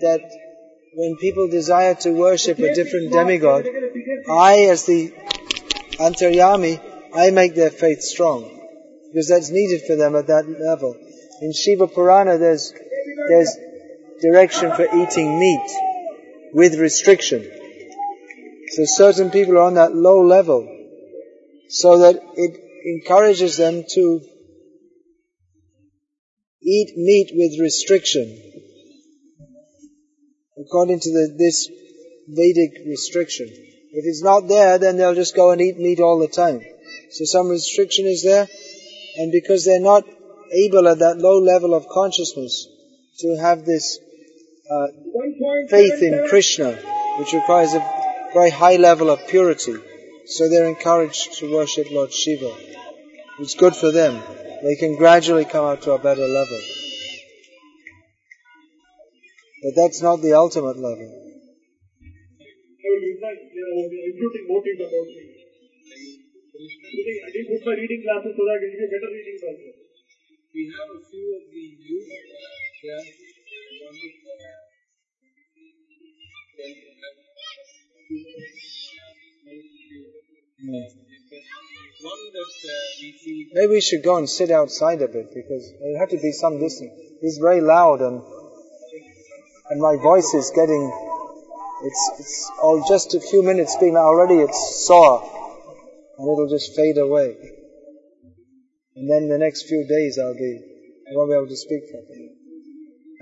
that 0.01 0.21
when 0.95 1.17
people 1.17 1.49
desire 1.49 1.95
to 2.05 2.13
worship 2.13 2.61
a 2.61 2.73
different 2.73 3.13
demigod, 3.13 3.67
I 4.31 4.67
as 4.75 4.87
the 4.87 5.13
Antaryami, 5.99 6.81
I 7.13 7.31
make 7.31 7.57
their 7.57 7.71
faith 7.71 8.03
strong. 8.03 8.45
Because 9.09 9.29
that's 9.29 9.51
needed 9.51 9.83
for 9.89 9.97
them 9.97 10.15
at 10.15 10.29
that 10.29 10.47
level. 10.61 10.95
In 11.41 11.53
Shiva 11.53 11.89
Purana 11.89 12.39
there's, 12.39 12.73
there's 13.29 13.57
direction 14.21 14.73
for 14.73 14.85
eating 14.85 15.39
meat 15.41 15.69
with 16.57 16.75
restriction. 16.79 17.43
So 18.71 18.83
certain 18.87 19.31
people 19.31 19.59
are 19.59 19.69
on 19.71 19.75
that 19.75 19.95
low 19.95 20.23
level 20.23 20.61
so 21.69 21.99
that 21.99 22.17
it 22.35 22.53
encourages 22.95 23.59
them 23.59 23.85
to 23.97 24.21
eat 26.63 26.97
meat 26.97 27.29
with 27.35 27.61
restriction 27.61 28.27
according 30.59 31.01
to 31.01 31.11
the, 31.11 31.35
this 31.37 31.69
Vedic 32.27 32.87
restriction. 32.87 33.49
If 33.49 34.05
it's 34.11 34.23
not 34.23 34.49
there, 34.49 34.79
then 34.79 34.97
they'll 34.97 35.15
just 35.15 35.37
go 35.37 35.51
and 35.51 35.61
eat 35.61 35.77
meat 35.77 36.01
all 36.01 36.19
the 36.19 36.27
time. 36.27 36.61
So 37.11 37.25
some 37.25 37.49
restriction 37.51 38.07
is 38.07 38.25
there, 38.25 38.49
and 39.19 39.31
because 39.31 39.67
they're 39.67 39.79
not 39.79 40.05
able 40.53 40.89
at 40.89 41.01
that 41.01 41.19
low 41.19 41.39
level 41.39 41.75
of 41.75 41.87
consciousness 41.89 42.67
to 43.19 43.37
have 43.37 43.65
this 43.65 43.99
uh, 44.71 44.87
faith 45.69 46.03
in 46.03 46.27
Krishna, 46.29 46.73
which 47.19 47.33
requires 47.33 47.75
a 47.75 47.83
very 48.35 48.51
high 48.51 48.77
level 48.77 49.11
of 49.11 49.27
purity, 49.29 49.77
so 50.27 50.49
they're 50.49 50.69
encouraged 50.69 51.39
to 51.39 51.53
worship 51.53 51.91
Lord 51.91 52.13
Shiva. 52.13 52.53
It's 53.39 53.55
good 53.55 53.77
for 53.77 53.91
them. 53.93 54.23
They 54.63 54.77
can 54.77 54.97
gradually 54.97 55.45
come 55.45 55.65
up 55.65 55.83
to 55.83 55.93
a 55.93 55.99
better 55.99 56.27
level. 56.27 56.61
But 59.63 59.75
that's 59.75 60.01
not 60.03 60.23
the 60.23 60.35
ultimate 60.35 60.79
level. 60.79 61.09
Uh, 61.09 61.27
I 62.83 62.89
will 62.89 63.03
use 63.03 63.21
that, 63.21 63.37
you 63.53 63.63
know, 63.67 63.89
the 63.89 64.01
imputing 64.11 64.47
motives 64.49 64.81
about 64.81 65.07
me. 65.07 65.25
Reading- 66.57 67.23
I 67.27 67.31
didn't 67.35 67.49
put 67.53 67.67
my 67.67 67.75
reading 67.75 68.03
classes 68.03 68.33
so 68.37 68.43
that 68.47 68.55
I 68.57 68.59
can 68.63 68.71
give 68.73 68.81
you 68.81 68.91
better 68.95 69.11
readings 69.13 69.43
also. 69.49 69.71
We 70.55 70.63
have 70.73 70.91
a 70.97 71.01
few 71.11 71.27
of 71.37 71.45
the 71.53 71.65
youth 71.89 72.09
here. 72.81 73.05
One 73.85 73.97
is, 73.97 74.26
Maybe 83.53 83.67
we 83.69 83.81
should 83.81 84.03
go 84.03 84.17
and 84.17 84.29
sit 84.29 84.51
outside 84.51 85.03
a 85.03 85.09
bit 85.09 85.35
because 85.35 85.73
there'll 85.81 85.99
have 85.99 86.11
to 86.11 86.19
be 86.19 86.33
some 86.33 86.59
distance. 86.59 86.93
It's 87.23 87.39
very 87.39 87.61
loud 87.61 88.01
and 88.01 88.23
and 89.69 89.81
my 89.81 89.97
voice 89.97 90.33
is 90.35 90.51
getting 90.55 90.93
it's 91.83 92.11
it's 92.19 92.51
all 92.63 92.83
just 92.89 93.15
a 93.15 93.21
few 93.21 93.43
minutes 93.43 93.77
being 93.79 93.97
already 93.97 94.37
it's 94.37 94.87
sore 94.87 95.23
and 96.19 96.27
it'll 96.27 96.49
just 96.49 96.75
fade 96.75 96.99
away. 96.99 97.37
And 98.95 99.11
then 99.11 99.29
the 99.29 99.39
next 99.39 99.69
few 99.69 99.87
days 99.87 100.19
I'll 100.19 100.35
be 100.35 100.61
I 101.11 101.17
won't 101.17 101.31
be 101.31 101.37
able 101.37 101.49
to 101.49 101.57
speak 101.57 101.91
properly. 101.91 102.33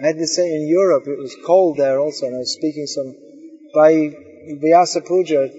I 0.03 0.07
had 0.07 0.19
to 0.19 0.27
say 0.27 0.55
in 0.55 0.69
Europe 0.69 1.05
it 1.07 1.19
was 1.19 1.37
cold 1.45 1.79
there 1.79 1.99
also 1.99 2.27
and 2.27 2.37
I 2.37 2.39
was 2.39 2.53
speaking 2.53 2.87
some 2.87 3.15
by 3.75 4.11
Vyasa 4.61 5.01
Puja 5.01 5.51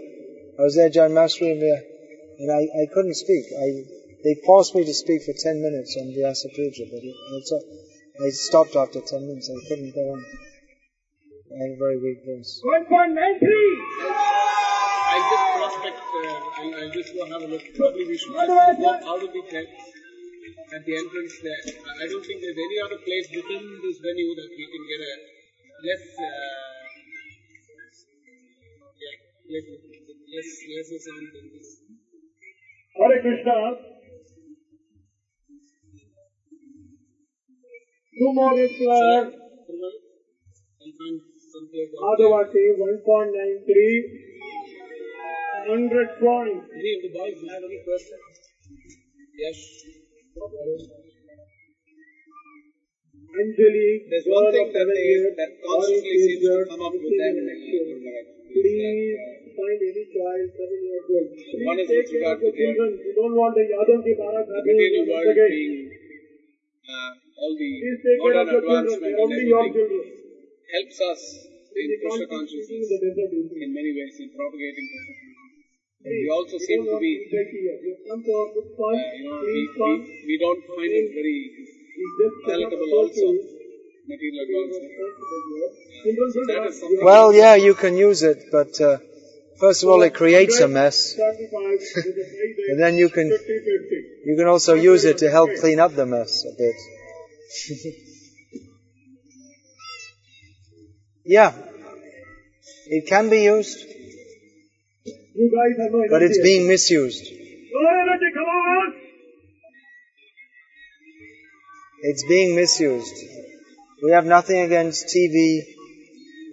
I 0.57 0.62
was 0.62 0.75
there 0.75 0.89
John 0.89 1.13
Master 1.13 1.51
and 1.51 2.51
I, 2.51 2.63
I 2.63 2.86
couldn't 2.93 3.15
speak. 3.15 3.45
I 3.51 3.84
they 4.24 4.36
forced 4.45 4.74
me 4.74 4.86
to 4.86 4.93
speak 4.93 5.24
for 5.24 5.34
ten 5.36 5.62
minutes 5.62 5.98
on 6.00 6.15
Vyasa 6.15 6.50
Puja, 6.55 6.86
but 6.88 7.03
it, 7.03 7.15
I 8.24 8.29
stopped 8.31 8.75
after 8.75 9.01
ten 9.01 9.27
minutes. 9.27 9.51
I 9.51 9.60
couldn't 9.67 9.93
go 9.93 10.15
on. 10.15 10.24
I 10.24 11.67
have 11.67 11.75
a 11.75 11.79
very 11.79 12.00
weak 12.00 12.24
voice. 12.25 12.62
1.93! 12.63 13.19
I 15.12 15.17
just 15.29 15.45
prospect 15.60 16.00
uh, 16.00 16.81
I 16.81 16.89
just 16.91 17.13
go 17.13 17.25
have 17.27 17.43
a 17.43 17.48
look. 17.48 17.63
Probably 17.75 18.05
we 18.07 18.17
should 18.17 18.34
walk 18.34 18.50
out 18.50 19.24
of 19.24 19.31
the 19.31 19.43
tent 19.51 19.69
at 20.74 20.86
the 20.86 20.95
entrance 20.95 21.36
there. 21.43 21.63
I 21.67 22.03
I 22.03 22.07
don't 22.07 22.25
think 22.25 22.41
there's 22.41 22.57
any 22.57 22.79
other 22.79 23.00
place 23.03 23.27
within 23.27 23.63
this 23.84 24.00
venue 24.00 24.36
that 24.39 24.50
we 24.55 24.65
can 24.72 24.84
get 24.88 25.00
a 25.03 25.13
less, 25.84 26.05
uh, 26.15 26.64
sound. 31.05 31.27
Hare 32.97 33.21
Krishna. 33.21 33.57
Two 38.17 38.31
more 38.33 38.57
is 38.57 38.71
And 38.79 39.33
find 40.97 41.19
some 41.51 41.67
place 41.69 41.91
out 41.93 42.17
there. 42.17 42.27
Adavati 42.27 42.63
1.93. 42.79 44.25
100 45.67 46.07
points. 46.19 46.65
Any 46.73 46.91
of 46.95 47.01
the 47.01 47.09
boys 47.13 47.37
have 47.49 47.63
any 47.65 47.79
questions? 47.83 48.37
Yes. 49.37 49.57
Anjali, 53.35 53.87
There's 54.09 54.27
one 54.27 54.47
thing 54.51 54.71
that 54.71 54.87
they 54.87 55.11
that 55.35 55.51
constantly 55.59 56.17
seems 56.23 56.41
to 56.41 56.65
come 56.69 56.81
up 56.81 56.93
with 56.93 57.03
missing 57.03 57.45
them. 57.45 58.35
In. 58.55 58.63
Please 58.63 59.51
find 59.55 59.79
any 59.89 60.03
child 60.13 60.45
seven 60.55 60.79
years 60.88 61.05
old. 61.12 61.29
One 61.67 61.79
take 61.83 62.07
care 62.12 62.31
of 62.31 62.39
the 62.39 62.51
children. 62.55 62.89
We 63.03 63.12
don't 63.15 63.35
want 63.35 63.53
the 63.55 63.65
Yadav 63.67 64.00
ki 64.05 64.13
Bharat 64.19 64.47
happening 64.47 64.79
material 64.79 65.05
once 65.12 65.25
world 65.25 65.39
being 65.51 65.75
uh, 66.85 67.12
all 67.39 67.53
the 67.59 67.71
Please 67.83 68.00
take 68.05 68.19
care 68.24 68.38
of 68.39 68.47
the 68.47 68.59
children. 68.63 69.13
Only 69.19 69.43
your 69.51 69.65
children. 69.75 70.03
helps 70.74 70.97
us 71.12 71.21
in 71.75 71.88
Krishna 72.01 72.25
consciousness 72.31 72.88
in 72.91 73.13
the 73.15 73.27
in 73.63 73.69
many 73.74 73.91
ways 73.95 74.15
in 74.24 74.29
propagating. 74.31 74.88
We 76.05 76.29
also 76.29 76.57
seem 76.57 76.85
to 76.85 76.97
be. 77.00 77.12
We 77.17 77.39
uh, 77.65 77.81
we, 80.27 80.38
don't 80.38 80.62
find 80.69 80.91
it 81.00 81.07
very 81.17 81.39
palatable 82.45 82.91
also, 82.93 83.27
Well, 87.01 87.33
yeah, 87.33 87.55
you 87.55 87.74
can 87.74 87.97
use 87.97 88.21
it, 88.21 88.38
but 88.51 88.79
uh, 88.79 89.00
first 89.59 89.81
of 89.83 89.89
all, 89.89 90.03
it 90.03 90.13
creates 90.13 90.59
a 90.59 90.67
mess, 90.67 91.15
35 91.15 91.50
with 91.51 92.05
a 92.05 92.13
very 92.13 92.55
and 92.69 92.79
then 92.79 92.97
you 92.97 93.09
can 93.09 93.31
you 94.25 94.35
can 94.38 94.47
also 94.47 94.75
use 94.75 95.05
it 95.05 95.17
to 95.19 95.31
help 95.31 95.50
clean 95.59 95.79
up 95.79 95.95
the 95.95 96.05
mess 96.05 96.45
a 96.45 96.53
bit. 96.55 96.75
yeah, 101.25 101.53
it 102.88 103.07
can 103.07 103.29
be 103.29 103.41
used, 103.43 103.79
but 106.12 106.21
it's 106.21 106.39
being 106.43 106.67
misused. 106.67 107.25
It's 112.03 112.24
being 112.27 112.55
misused. 112.55 113.54
We 114.05 114.12
have 114.12 114.27
nothing 114.27 114.59
against 114.59 115.07
TV, 115.07 115.63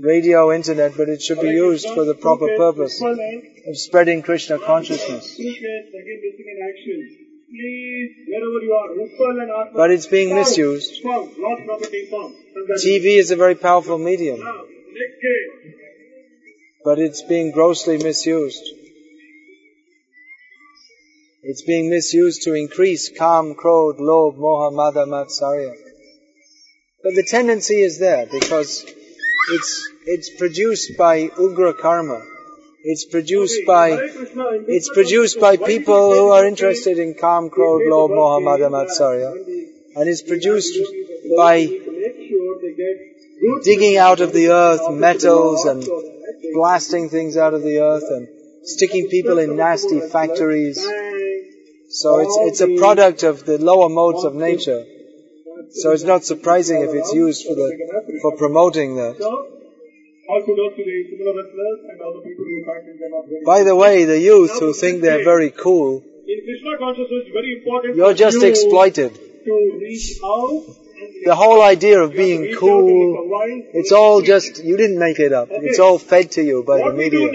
radio, 0.00 0.52
internet, 0.52 0.96
but 0.96 1.10
it 1.10 1.20
should 1.20 1.38
be 1.42 1.48
used 1.48 1.86
for 1.86 2.06
the 2.06 2.14
proper 2.14 2.48
purpose 2.56 2.98
of 3.02 3.76
spreading 3.76 4.22
Krishna 4.22 4.58
consciousness. 4.58 5.38
But 9.74 9.90
it's 9.90 10.06
being 10.06 10.34
misused. 10.34 11.04
TV 12.86 13.18
is 13.18 13.30
a 13.30 13.36
very 13.36 13.54
powerful 13.54 13.98
medium, 13.98 14.40
but 16.82 16.98
it's 16.98 17.20
being 17.20 17.50
grossly 17.50 17.98
misused. 17.98 18.62
It's 21.42 21.60
being 21.60 21.90
misused 21.90 22.44
to 22.44 22.54
increase 22.54 23.10
kam, 23.10 23.54
krodh, 23.54 23.98
lobh, 23.98 24.36
moha, 24.36 24.72
mada, 24.72 25.04
matsarya. 25.04 25.91
But 27.02 27.14
the 27.14 27.24
tendency 27.24 27.80
is 27.82 27.98
there 27.98 28.26
because 28.26 28.84
it's, 29.50 29.90
it's 30.06 30.30
produced 30.38 30.96
by 30.96 31.28
ugra 31.28 31.76
karma. 31.76 32.22
It's 32.84 33.04
produced 33.04 33.60
by, 33.66 33.90
it's 33.90 34.88
produced 34.88 35.40
by 35.40 35.56
consciousness, 35.56 35.60
why 35.60 35.66
did 35.68 35.78
people 35.78 36.12
who 36.14 36.28
are 36.30 36.46
interested 36.46 36.98
in 36.98 37.14
kam, 37.14 37.44
We 37.44 37.50
krodh, 37.50 37.78
say 37.78 37.84
the 37.84 37.90
moha, 37.90 38.36
thing 38.38 38.44
mada, 38.44 38.66
is 38.66 38.70
that 38.70 39.04
matsarya. 39.04 39.96
And 39.96 40.08
it's 40.08 40.22
produced 40.22 40.74
yogis 40.74 40.90
of 40.90 41.22
the 41.22 41.36
by 41.36 41.58
world, 41.58 41.68
we 41.68 41.76
need 41.76 41.84
to 41.84 41.92
make 41.92 42.28
sure 42.28 42.60
they 42.62 42.74
get 42.74 43.12
good 43.40 43.62
digging 43.64 43.96
out 43.96 44.20
of 44.20 44.32
the 44.32 44.48
earth 44.48 44.90
metals 44.92 45.64
and 45.64 45.86
Lord, 45.86 46.04
so 46.04 46.08
that 46.08 46.38
they 46.42 46.52
blasting 46.54 47.08
things 47.08 47.36
out 47.36 47.54
of 47.54 47.62
the 47.62 47.78
earth 47.80 48.04
and 48.10 48.28
sticking 48.62 49.08
people 49.08 49.38
in 49.38 49.56
nasty 49.56 50.00
factories. 50.00 50.80
So 51.90 52.20
it's, 52.20 52.36
it's 52.48 52.60
a 52.60 52.78
product 52.78 53.22
of 53.22 53.44
the 53.44 53.58
lower 53.58 53.88
modes 53.88 54.24
of 54.24 54.34
nature. 54.34 54.84
So 55.74 55.92
it's 55.92 56.04
not 56.04 56.24
surprising 56.24 56.82
if 56.82 56.90
it's 56.94 57.12
used 57.12 57.46
for 57.46 57.54
the, 57.54 57.68
for 58.22 58.36
promoting 58.36 58.96
that. 58.96 59.16
By 63.46 63.62
the 63.64 63.74
way, 63.74 64.04
the 64.04 64.20
youth 64.20 64.58
who 64.60 64.72
think 64.72 65.02
they're 65.02 65.24
very 65.24 65.50
cool, 65.50 66.02
In 66.26 66.40
Krishna 66.44 66.78
consciousness, 66.78 67.24
very 67.32 67.52
important 67.58 67.96
you're 67.96 68.14
just 68.14 68.42
exploited. 68.42 69.12
The 71.24 71.34
whole 71.34 71.60
idea 71.62 72.00
of 72.00 72.12
being 72.12 72.54
cool, 72.58 72.88
it's 73.74 73.92
all 73.92 74.22
just, 74.22 74.62
you 74.62 74.76
didn't 74.76 74.98
make 74.98 75.18
it 75.18 75.32
up. 75.32 75.48
It's 75.50 75.80
all 75.80 75.98
fed 75.98 76.30
to 76.32 76.42
you 76.42 76.62
by 76.62 76.78
the 76.78 76.92
media. 76.92 77.30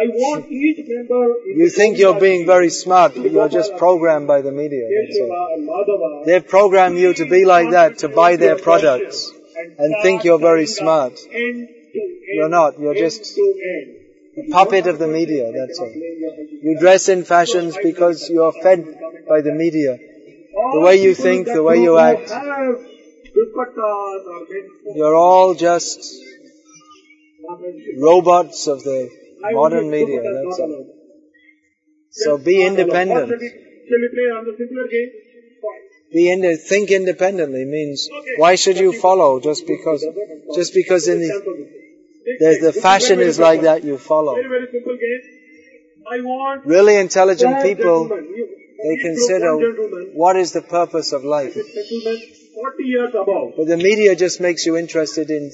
I 0.00 0.06
want 0.06 0.50
each 0.50 0.78
member 0.86 1.24
You 1.60 1.68
think 1.70 1.98
you're 1.98 2.20
being 2.20 2.46
very 2.46 2.70
smart, 2.70 3.14
but 3.14 3.30
you're 3.32 3.48
just 3.48 3.76
programmed 3.76 4.28
by 4.28 4.42
the 4.42 4.52
media. 4.52 4.84
That's 4.86 5.18
all. 5.20 5.28
Keshava 5.28 5.54
and 5.54 5.68
Madhava 5.68 6.26
They've 6.26 6.46
programmed 6.46 6.98
you 6.98 7.14
to 7.14 7.24
be 7.28 7.44
like 7.44 7.70
that, 7.70 7.98
to 7.98 8.08
buy 8.08 8.36
their 8.36 8.56
products, 8.56 9.32
and 9.78 9.94
think 10.02 10.24
you're 10.24 10.38
very 10.38 10.66
smart. 10.66 11.14
End 11.32 11.68
to 11.94 12.00
end, 12.00 12.36
You're 12.36 12.48
not, 12.48 12.78
you're 12.78 12.94
just 12.94 13.38
a 13.38 14.50
puppet 14.52 14.86
of 14.86 14.98
the 14.98 15.08
media, 15.08 15.50
that's 15.58 15.80
all. 15.80 15.92
You 16.66 16.76
dress 16.78 17.08
in 17.08 17.24
fashions 17.24 17.76
because 17.82 18.28
you're 18.30 18.52
fed 18.52 18.86
by 19.28 19.40
the 19.40 19.52
media. 19.52 19.98
The 20.74 20.80
way 20.80 20.96
you 21.02 21.14
think, 21.14 21.46
the 21.46 21.62
way 21.62 21.82
you 21.82 21.98
act. 21.98 22.30
Have 22.30 22.78
dupattas 23.36 24.26
or 24.32 24.40
men- 24.50 24.96
You're 24.96 25.16
all 25.16 25.54
just 25.54 25.98
robots 27.96 28.66
of 28.68 28.82
the 28.84 29.10
modern 29.40 29.90
media, 29.90 30.22
that's 30.22 30.58
all. 30.58 30.86
So 32.10 32.38
be 32.38 32.58
Not 32.58 32.68
independent. 32.68 33.28
Shall 33.28 34.00
we, 34.00 34.08
play 34.08 34.28
on 34.36 34.44
the 34.44 34.54
simpler 34.58 34.88
game? 34.88 35.10
Be 36.12 36.30
ind- 36.30 36.60
think 36.60 36.90
independently 36.90 37.64
means 37.64 38.08
why 38.36 38.54
should 38.54 38.78
you 38.78 38.92
follow 38.92 39.40
just 39.40 39.66
because 39.66 40.04
just 40.54 40.72
because 40.74 41.06
in 41.06 41.20
the 41.20 42.58
the, 42.60 42.72
fashion 42.72 43.20
is 43.20 43.38
like 43.38 43.62
that 43.62 43.84
you 43.84 43.98
follow. 43.98 44.34
Very, 44.34 44.48
very 44.48 44.68
simple 44.72 44.96
game. 44.96 45.20
I 46.10 46.20
want 46.22 46.64
Really 46.64 46.96
intelligent 46.96 47.62
people 47.62 48.08
they 48.08 48.96
consider 48.96 49.56
what 50.14 50.36
is 50.36 50.52
the 50.52 50.62
purpose 50.62 51.12
of 51.12 51.24
life. 51.24 51.54
This 51.54 51.74
gentleman, 51.74 52.22
40 52.54 52.84
years 52.84 53.14
above. 53.14 53.54
But 53.56 53.66
the 53.66 53.76
media 53.76 54.14
just 54.14 54.40
makes 54.40 54.64
you 54.64 54.76
interested 54.76 55.30
in 55.30 55.50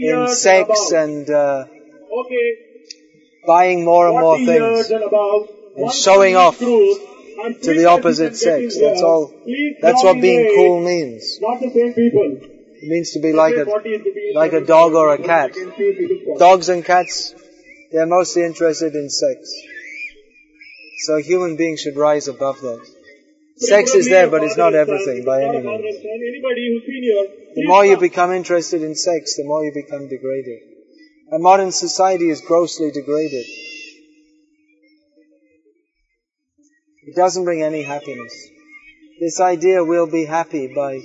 in 0.00 0.28
sex 0.28 0.92
and 0.92 1.28
uh, 1.28 1.64
Okay. 2.12 2.69
Buying 3.46 3.84
more 3.84 4.08
and 4.08 4.18
more 4.20 4.38
things. 4.38 4.90
and 4.90 5.04
above. 5.04 5.48
And 5.76 5.84
One 5.84 5.94
showing 5.94 6.36
off 6.36 6.58
to 6.58 6.64
the 7.62 7.86
opposite 7.86 8.34
you 8.34 8.50
can 8.52 8.60
get 8.60 8.72
sex. 8.72 8.78
That's 8.80 9.02
all. 9.02 9.32
That's 9.80 10.02
what 10.04 10.20
being 10.20 10.52
cool 10.56 10.80
means. 10.80 11.38
Not 11.40 11.60
the 11.60 11.70
same 11.70 11.94
people. 11.94 12.38
It 12.82 12.88
means 12.88 13.12
to 13.12 13.20
be 13.20 13.32
like 13.32 13.54
a 13.56 13.64
40 13.64 13.88
is 13.90 14.02
to 14.04 14.12
be 14.12 14.32
like 14.34 14.52
a 14.52 14.64
dog 14.64 14.94
or 14.94 15.12
a 15.12 15.18
cat. 15.18 15.50
against 15.50 15.78
you, 15.78 15.92
people. 15.92 16.38
Dogs 16.38 16.68
and 16.70 16.84
cats, 16.84 17.34
they're 17.92 18.06
mostly 18.06 18.44
interested 18.44 18.94
in 18.94 19.10
sex. 19.10 19.52
So 21.04 21.18
human 21.18 21.56
beings 21.56 21.80
should 21.80 21.96
rise 21.96 22.28
above 22.28 22.60
that. 22.60 22.86
Sex 23.56 23.94
is 23.94 24.08
there, 24.08 24.30
but 24.30 24.42
it's 24.42 24.56
not 24.56 24.74
everything 24.74 25.24
by 25.24 25.42
any 25.44 25.60
means. 25.60 25.84
Anybody 25.84 26.72
who's 26.72 26.84
senior, 26.86 27.54
The 27.54 27.66
more 27.66 27.84
you 27.84 27.98
become 27.98 28.32
interested 28.32 28.82
in 28.82 28.94
sex, 28.94 29.36
the 29.36 29.44
more 29.44 29.62
you 29.62 29.72
become 29.74 30.08
degraded. 30.08 30.69
And 31.30 31.42
modern 31.42 31.72
society 31.72 32.28
is 32.28 32.40
grossly 32.40 32.90
degraded. 32.90 33.44
It 37.06 37.16
doesn't 37.16 37.44
bring 37.44 37.62
any 37.62 37.82
happiness. 37.82 38.34
This 39.20 39.40
idea 39.40 39.84
we'll 39.84 40.10
be 40.10 40.24
happy 40.24 40.72
by 40.74 41.00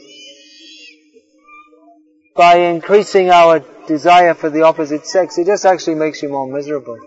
by 2.35 2.55
increasing 2.57 3.29
our 3.29 3.63
desire 3.87 4.33
for 4.33 4.49
the 4.49 4.63
opposite 4.63 5.05
sex, 5.07 5.37
it 5.37 5.45
just 5.45 5.65
actually 5.65 5.95
makes 5.95 6.21
you 6.21 6.29
more 6.29 6.47
miserable. 6.47 6.97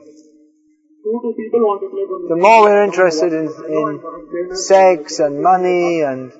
The 1.04 2.36
more 2.36 2.62
we're 2.62 2.84
interested 2.84 3.32
in, 3.32 3.46
in 3.46 4.56
sex 4.56 5.18
and 5.18 5.42
money 5.42 6.00
and 6.00 6.32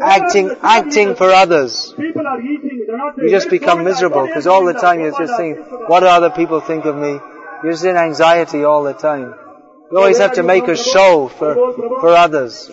acting, 0.00 0.54
acting 0.62 1.14
for 1.16 1.30
others, 1.30 1.94
You 2.88 3.28
just 3.28 3.50
become 3.50 3.84
miserable 3.84 4.26
because 4.26 4.46
all 4.46 4.64
the 4.64 4.72
time 4.72 5.00
you're 5.00 5.10
just 5.10 5.36
thinking, 5.36 5.62
what 5.88 6.00
do 6.00 6.06
other 6.06 6.30
people 6.30 6.60
think 6.60 6.86
of 6.86 6.96
me? 6.96 7.18
You're 7.62 7.72
just 7.72 7.84
in 7.84 7.96
anxiety 7.96 8.64
all 8.64 8.82
the 8.82 8.94
time. 8.94 9.34
You 9.90 9.98
always 9.98 10.18
have 10.18 10.32
to 10.34 10.42
make 10.42 10.66
a 10.68 10.76
show 10.76 11.28
for, 11.28 11.54
for 12.00 12.08
others. 12.08 12.70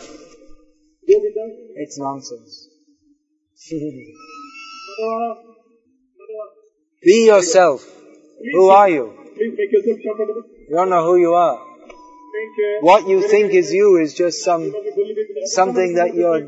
It's 1.06 2.00
nonsense. 2.00 2.70
Be 7.04 7.26
yourself. 7.26 7.86
Who 8.54 8.70
are 8.70 8.88
you? 8.88 9.14
You 9.36 10.70
don't 10.72 10.90
know 10.90 11.04
who 11.04 11.18
you 11.18 11.34
are. 11.34 11.60
What 12.82 13.08
you 13.08 13.28
think 13.28 13.54
is 13.54 13.74
you 13.74 13.98
is 13.98 14.14
just 14.14 14.44
some, 14.44 14.74
something 15.46 15.96
that 15.96 16.16
you're 16.16 16.42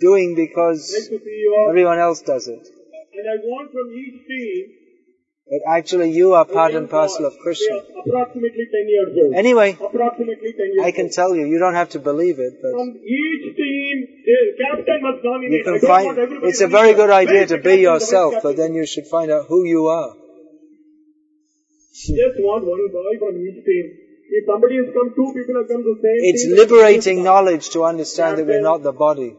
doing 0.00 0.34
because 0.34 1.10
everyone 1.68 1.98
else 1.98 2.20
does 2.22 2.48
it. 2.48 2.73
And 3.16 3.26
I 3.30 3.36
want 3.46 3.70
from 3.70 3.86
each 3.94 4.26
team 4.26 4.62
But 5.52 5.62
actually 5.76 6.10
you 6.12 6.32
are 6.32 6.44
part 6.46 6.74
and 6.74 6.88
parcel 6.88 7.26
of 7.26 7.34
Krishna. 7.42 7.76
Approximately 7.76 8.64
10 8.72 8.88
years 8.94 9.10
old. 9.22 9.34
Anyway, 9.42 9.70
Approximately 9.88 10.52
10 10.60 10.72
years 10.72 10.86
I 10.88 10.90
can 10.90 11.10
tell 11.10 11.34
you, 11.34 11.44
you 11.46 11.58
don't 11.58 11.74
have 11.74 11.90
to 11.90 12.00
believe 12.00 12.40
it, 12.46 12.54
but 12.62 12.72
From 12.78 12.90
each 13.18 13.44
team, 13.60 13.94
captain 14.62 15.02
must 15.06 15.22
nominate. 15.22 15.52
you 15.52 15.62
can 15.68 15.80
find, 15.80 16.18
it's 16.50 16.62
a 16.68 16.70
very 16.78 16.94
good 16.94 17.10
idea 17.10 17.46
to 17.46 17.58
be 17.58 17.62
captain, 17.62 17.82
the 17.82 17.88
vice 17.88 17.88
yourself, 17.88 18.34
but 18.42 18.56
then 18.56 18.74
you 18.74 18.86
should 18.94 19.06
find 19.06 19.30
out 19.30 19.46
who 19.48 19.60
you 19.74 19.86
are. 19.98 20.10
Just 21.94 22.40
want 22.48 22.64
one 22.64 22.88
boy 22.98 23.12
from 23.22 23.36
each 23.46 23.64
team. 23.68 23.84
If 24.36 24.46
somebody 24.46 24.76
has 24.82 24.88
come, 24.92 25.14
two 25.14 25.30
people 25.36 25.60
have 25.60 25.68
come 25.68 25.82
to 25.84 25.94
the 25.94 26.02
same 26.02 26.18
It's 26.32 26.46
liberating 26.60 27.22
knowledge 27.22 27.70
to 27.76 27.84
understand 27.84 28.38
that 28.38 28.46
we're 28.46 28.68
not 28.72 28.82
the 28.82 28.92
body. 29.06 29.34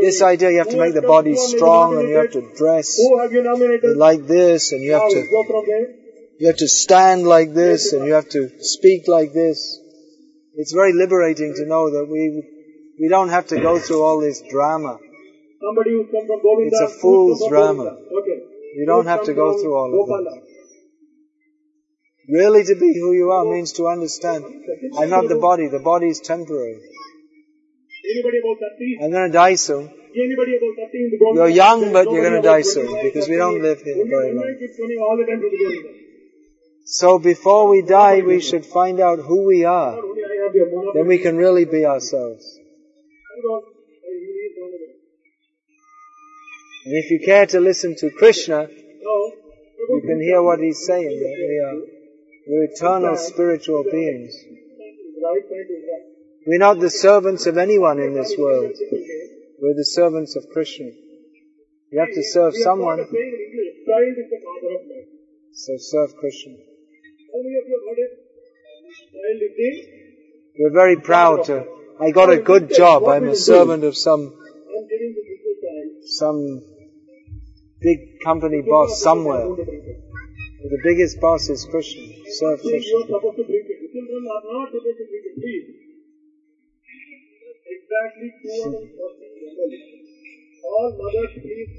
This 0.00 0.22
idea 0.22 0.50
you 0.50 0.58
have 0.58 0.70
to 0.70 0.80
make 0.84 0.94
the 0.94 1.02
body 1.02 1.34
strong 1.36 1.96
and 1.98 2.08
you 2.08 2.16
have 2.16 2.32
to 2.32 2.42
dress 2.56 2.88
like 4.06 4.26
this 4.26 4.72
and 4.72 4.82
you 4.82 4.92
have 4.92 5.08
to. 5.10 5.20
You 6.40 6.46
have 6.46 6.56
to 6.56 6.68
stand 6.68 7.26
like 7.26 7.52
this 7.52 7.92
and 7.92 8.06
you 8.06 8.12
have 8.14 8.28
to 8.30 8.42
speak 8.60 9.08
like 9.08 9.32
this. 9.32 9.58
It's 10.54 10.72
very 10.72 10.92
liberating 10.92 11.54
to 11.58 11.64
know 11.66 11.90
that 11.90 12.06
we, 12.08 12.22
we 13.00 13.08
don't 13.08 13.28
have 13.28 13.46
to 13.48 13.56
go 13.60 13.78
through 13.78 14.02
all 14.02 14.20
this 14.20 14.42
drama. 14.50 14.98
It's 16.66 16.80
a 16.80 16.88
fool's 17.00 17.42
drama. 17.48 17.96
You 18.78 18.86
don't 18.86 19.06
have 19.06 19.24
to 19.24 19.34
go 19.34 19.48
through 19.60 19.74
all 19.74 19.90
of 20.00 20.08
that. 20.08 20.42
Really 22.28 22.62
to 22.64 22.74
be 22.74 22.90
who 23.00 23.12
you 23.12 23.30
are 23.30 23.44
means 23.44 23.72
to 23.74 23.88
understand, 23.88 24.44
I'm 24.98 25.10
not 25.10 25.28
the 25.28 25.36
body, 25.36 25.68
the 25.68 25.78
body 25.92 26.08
is 26.08 26.20
temporary. 26.20 26.78
Anybody 28.10 28.38
about 28.38 28.58
30? 28.58 28.98
I'm 29.02 29.10
gonna 29.12 29.32
die 29.32 29.54
soon. 29.54 29.84
Anybody 30.16 30.56
about 30.56 30.74
30 30.76 31.04
in 31.04 31.10
the 31.10 31.18
Govinda? 31.18 31.40
You're 31.40 31.56
young, 31.64 31.92
but 31.92 32.10
you're 32.10 32.24
gonna 32.24 32.42
die 32.42 32.62
soon, 32.62 32.88
because 33.02 33.28
we 33.28 33.36
don't 33.36 33.60
live 33.62 33.82
here 33.82 34.04
very 34.06 34.34
long. 34.34 34.56
keeps 34.58 34.76
coming 34.76 34.98
all 34.98 35.16
the 35.16 35.26
time 35.30 35.40
to 35.40 35.48
the 35.50 35.58
Govinda. 35.64 35.88
So 36.84 37.18
before 37.18 37.68
we 37.68 37.82
die, 37.82 38.22
we 38.22 38.40
should 38.40 38.64
find 38.64 38.98
out 38.98 39.18
who 39.18 39.46
we 39.46 39.64
are. 39.64 39.92
Only 39.98 40.24
I 40.24 40.44
have 40.44 40.54
your 40.54 40.68
monopoly. 40.70 40.92
Then 40.94 41.06
we 41.06 41.18
can 41.18 41.36
really 41.36 41.66
be 41.66 41.84
ourselves. 41.84 42.44
Hang 42.56 43.44
on. 43.54 43.62
I 43.62 44.12
really 44.26 44.48
don't 44.56 44.72
know. 44.72 44.94
And 46.86 46.94
if 47.04 47.10
you 47.10 47.20
care 47.20 47.44
to 47.44 47.60
listen 47.60 47.94
to 47.96 48.10
Krishna, 48.10 48.68
You 49.88 50.02
can 50.04 50.20
hear 50.20 50.42
what 50.42 50.58
he's 50.60 50.84
saying, 50.84 51.16
that 51.24 51.36
we 51.48 51.56
are 51.66 51.80
we're 52.46 52.64
eternal 52.64 53.16
spiritual 53.16 53.84
beings. 53.84 54.34
We're 56.48 56.56
not 56.56 56.80
the 56.80 56.88
servants 56.88 57.44
of 57.44 57.58
anyone 57.58 58.00
in 58.00 58.14
this 58.14 58.34
world. 58.38 58.72
We're 59.60 59.74
the 59.76 59.84
servants 59.84 60.34
of 60.34 60.48
Krishna. 60.50 60.86
You 61.92 62.00
have 62.00 62.08
to 62.08 62.22
serve 62.22 62.56
someone, 62.56 63.06
so 65.52 65.76
serve 65.76 66.16
Krishna. 66.16 66.54
We're 70.58 70.72
very 70.72 70.96
proud 70.96 71.44
to, 71.44 71.66
I 72.00 72.12
got 72.12 72.30
a 72.30 72.38
good 72.38 72.74
job. 72.74 73.06
I'm 73.06 73.28
a 73.28 73.36
servant 73.36 73.84
of 73.84 73.94
some, 73.94 74.32
some 76.06 76.62
big 77.82 78.20
company 78.24 78.62
boss 78.62 79.02
somewhere. 79.02 79.48
The 79.48 80.80
biggest 80.82 81.20
boss 81.20 81.50
is 81.50 81.66
Krishna. 81.70 82.06
Serve 82.38 82.62
Krishna. 82.62 83.04
Exactly 87.88 88.28
240 88.44 88.84
ml. 89.48 89.72
All 90.60 90.92
mothers, 90.92 91.32
please. 91.40 91.72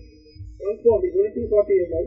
140, 0.58 1.13
240 1.13 1.86
ml. 1.86 2.06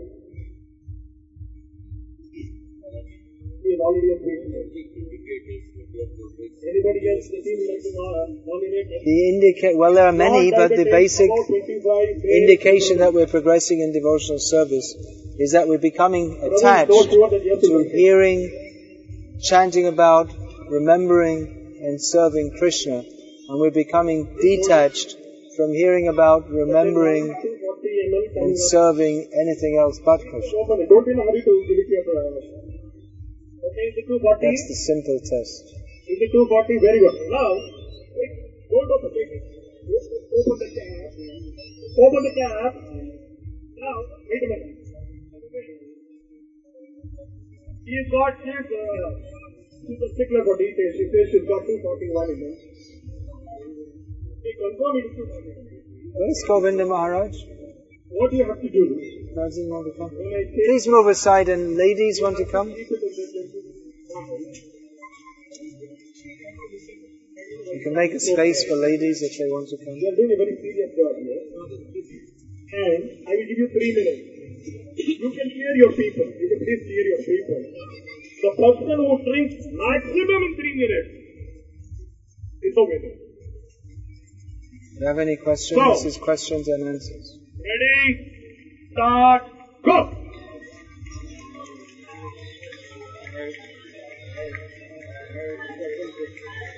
He 3.62 3.68
is 3.70 3.78
already 3.78 4.10
a 4.10 4.18
patient. 4.18 4.74
Anybody 6.66 7.00
else 7.14 7.30
the 7.30 7.38
team 7.46 7.62
like 7.62 7.78
to 7.78 7.94
nominate? 8.42 8.90
The 9.06 9.18
indicate, 9.28 9.78
well 9.78 9.94
there 9.94 10.08
are 10.08 10.18
many, 10.26 10.50
but 10.50 10.74
the 10.74 10.82
basic 10.82 11.30
About 11.30 11.46
25 11.46 12.22
days. 12.22 12.42
indication 12.42 12.98
that 12.98 13.14
we're 13.14 13.28
progressing 13.28 13.78
in 13.86 13.92
devotional 13.92 14.40
service 14.40 14.96
is 15.38 15.52
that 15.52 15.68
we're 15.68 15.78
becoming 15.78 16.42
attached 16.42 16.90
to 16.90 17.88
hearing, 17.94 18.50
chanting 19.40 19.86
about, 19.86 20.34
remembering, 20.68 21.78
and 21.80 22.02
serving 22.02 22.50
Krishna. 22.58 23.04
And 23.52 23.60
we're 23.60 23.68
becoming 23.68 24.32
detached 24.40 25.12
from 25.60 25.76
hearing 25.76 26.08
about, 26.08 26.48
remembering, 26.48 27.36
240 27.36 27.44
ml 28.08 28.32
from 28.32 28.48
and 28.48 28.56
serving 28.56 29.28
anything 29.28 29.76
else 29.76 30.00
but 30.00 30.24
Krishna. 30.24 30.56
Open 30.56 30.80
it. 30.80 30.88
Don't 30.88 31.04
be 31.04 31.12
in 31.12 31.20
a 31.20 31.24
hurry 31.28 31.44
to 31.44 31.52
give 31.68 31.76
it 31.76 31.88
your. 31.92 32.00
Okay, 32.00 33.84
is 33.92 34.00
it 34.00 34.08
240? 34.08 34.40
That's 34.40 34.64
the 34.72 34.78
simple 34.88 35.20
test. 35.20 35.68
Is 35.68 36.16
it 36.24 36.32
240? 36.32 36.80
Very 36.80 37.04
good. 37.04 37.12
Now, 37.28 37.52
hold 38.72 38.88
on 38.88 39.04
a 39.04 39.12
second. 39.12 39.44
Open 39.44 40.56
the 40.56 40.72
cap. 40.72 41.12
Open 41.12 42.20
the 42.24 42.32
cap. 42.32 42.72
Now, 42.72 43.96
wait 44.32 44.40
a 44.40 44.48
minute. 44.48 44.80
He's 47.84 48.08
got 48.08 48.32
his, 48.40 48.64
uh, 48.64 49.12
she's 49.84 50.00
a 50.00 50.08
stickler 50.16 50.40
for 50.40 50.56
details. 50.56 50.96
Says 50.96 51.28
she's 51.36 51.44
got 51.44 51.68
241 51.68 52.32
in 52.32 52.48
it. 52.48 52.71
He 54.42 54.50
confirm 54.58 54.96
it 54.98 55.06
is 55.06 55.14
241. 55.14 56.50
Govinda 56.50 56.84
Maharaj? 56.84 57.30
What 58.10 58.30
do 58.30 58.36
you 58.36 58.44
have 58.44 58.60
to 58.60 58.70
do? 58.70 58.98
Does 59.38 59.54
he 59.56 59.64
want 59.70 59.86
to 59.86 59.92
come? 59.96 60.10
When 60.10 60.34
I 60.34 60.42
say 60.50 60.66
Please 60.66 60.86
move 60.88 61.06
aside 61.06 61.48
and 61.48 61.76
ladies 61.78 62.20
want 62.20 62.36
to 62.38 62.46
come? 62.50 62.68
You 62.68 62.86
can 67.84 67.94
make 67.94 68.12
a 68.12 68.20
space 68.20 68.66
for 68.66 68.76
ladies 68.82 69.22
if 69.22 69.38
they 69.38 69.46
want 69.46 69.68
to 69.70 69.76
come. 69.78 69.94
You 69.94 70.10
are 70.10 70.16
doing 70.18 70.32
a 70.34 70.38
very 70.42 70.58
serious 70.58 70.90
job 70.90 71.14
here. 71.22 71.46
And 72.82 73.14
I 73.22 73.30
will 73.38 73.46
give 73.46 73.58
you 73.62 73.68
three 73.70 73.94
minutes. 73.94 74.26
You 75.22 75.30
can 75.30 75.48
hear 75.54 75.72
your 75.86 75.92
people. 75.94 76.26
You 76.34 76.46
can 76.50 76.58
please 76.66 76.82
hear 76.90 77.04
your 77.14 77.22
people. 77.22 77.62
The 78.42 78.52
person 78.58 78.98
who 79.06 79.22
drinks 79.22 79.70
maximum 79.70 80.40
in 80.50 80.52
three 80.58 80.74
minutes 80.82 81.14
is 82.60 82.74
a 82.76 82.82
winner. 82.82 83.31
Do 85.02 85.06
you 85.06 85.10
have 85.14 85.18
any 85.18 85.34
questions? 85.34 85.80
Go. 85.80 85.94
This 85.94 86.04
is 86.04 86.16
questions 86.16 86.68
and 86.68 86.86
answers. 86.86 87.36
Ready? 87.58 88.30
Start. 88.92 89.42
Go! 89.84 90.10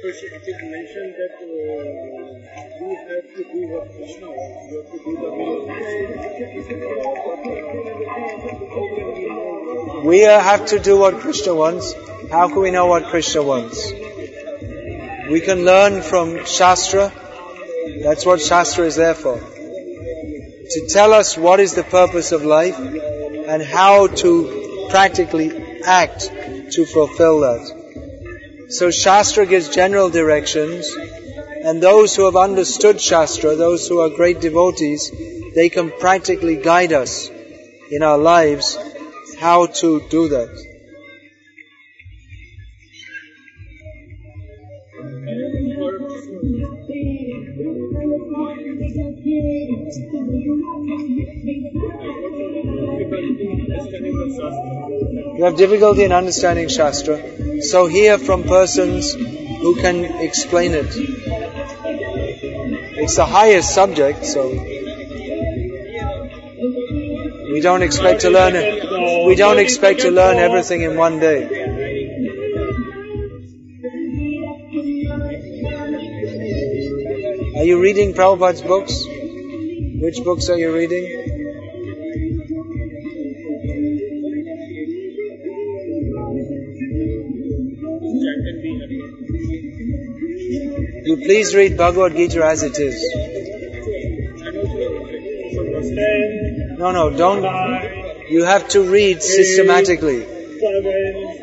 First, 0.01 0.25
it 0.25 0.43
is 0.49 0.57
mentioned 0.63 1.15
that 1.21 1.35
uh, 1.37 1.45
we 2.81 2.97
have 2.97 3.29
to 3.37 3.43
do 3.53 3.61
what 3.69 3.93
Krishna 3.93 4.29
wants. 4.31 4.57
We 4.71 4.77
have 4.79 4.89
to 4.91 4.99
do 5.05 5.13
the 10.01 10.09
We 10.09 10.25
uh, 10.25 10.41
have 10.41 10.65
to 10.69 10.79
do 10.79 10.97
what 10.97 11.21
Krishna 11.21 11.55
wants. 11.55 11.93
How 12.31 12.49
can 12.49 12.63
we 12.63 12.71
know 12.71 12.87
what 12.87 13.05
Krishna 13.05 13.43
wants? 13.43 13.93
We 15.31 15.43
can 15.43 15.67
learn 15.67 16.01
from 16.01 16.47
Shastra. 16.47 17.13
That's 18.03 18.25
what 18.25 18.40
Shastra 18.40 18.87
is 18.87 18.97
there 18.97 19.14
for. 19.14 19.38
To 19.38 20.87
tell 20.88 21.12
us 21.12 21.37
what 21.37 21.61
is 21.61 21.75
the 21.75 21.85
purpose 21.85 22.33
of 22.33 22.44
life 22.44 22.79
and 22.79 23.62
how 23.62 24.07
to 24.07 24.88
practically 24.90 25.83
act 25.85 26.31
to 26.73 26.87
fulfill 26.87 27.40
that. 27.40 28.66
So 28.70 28.90
Shastra 28.90 29.47
gives 29.47 29.68
general 29.68 30.09
directions 30.11 30.90
and 31.64 31.83
those 31.83 32.16
who 32.16 32.25
have 32.27 32.37
understood 32.37 33.01
Shastra, 33.01 33.57
those 33.57 33.88
who 33.88 34.01
are 34.01 34.11
great 34.11 34.40
devotees, 34.40 35.11
they 35.55 35.68
can 35.68 35.90
practically 35.90 36.57
guide 36.57 36.92
us 36.92 37.31
in 37.90 38.03
our 38.03 38.18
lives 38.18 38.79
how 39.38 39.66
to 39.66 40.01
do 40.09 40.29
that. 40.29 40.74
Have 55.45 55.57
difficulty 55.57 56.05
in 56.05 56.13
understanding 56.13 56.69
Shastra, 56.69 57.63
so 57.63 57.87
hear 57.87 58.17
from 58.17 58.45
persons 58.45 59.13
who 59.13 59.75
can 59.79 60.03
explain 60.23 60.73
it. 60.73 60.87
It's 62.97 63.17
the 63.17 63.27
highest 63.27 63.75
subject, 63.75 64.25
so 64.25 64.49
we 67.53 67.61
don't 67.61 67.83
expect 67.83 68.23
to 68.23 68.31
learn 68.31 68.57
it. 68.57 69.27
We 69.27 69.35
don't 69.35 69.59
expect 69.59 70.01
to 70.01 70.11
learn 70.11 70.39
everything 70.39 70.81
in 70.81 70.97
one 70.97 71.21
day. 71.21 71.43
Are 77.59 77.65
you 77.65 77.79
reading 77.83 78.15
Prabhupada's 78.15 78.63
books? 78.63 79.05
Which 80.01 80.25
books 80.25 80.49
are 80.49 80.57
you 80.57 80.75
reading? 80.75 81.24
Please 91.25 91.55
read 91.55 91.77
Bhagavad 91.77 92.15
Gita 92.17 92.45
as 92.45 92.63
it 92.63 92.79
is. 92.79 92.99
No, 96.79 96.93
no, 96.93 97.11
don't. 97.11 97.43
You 98.31 98.45
have 98.45 98.69
to 98.71 98.83
read 98.91 99.23
systematically, 99.23 100.27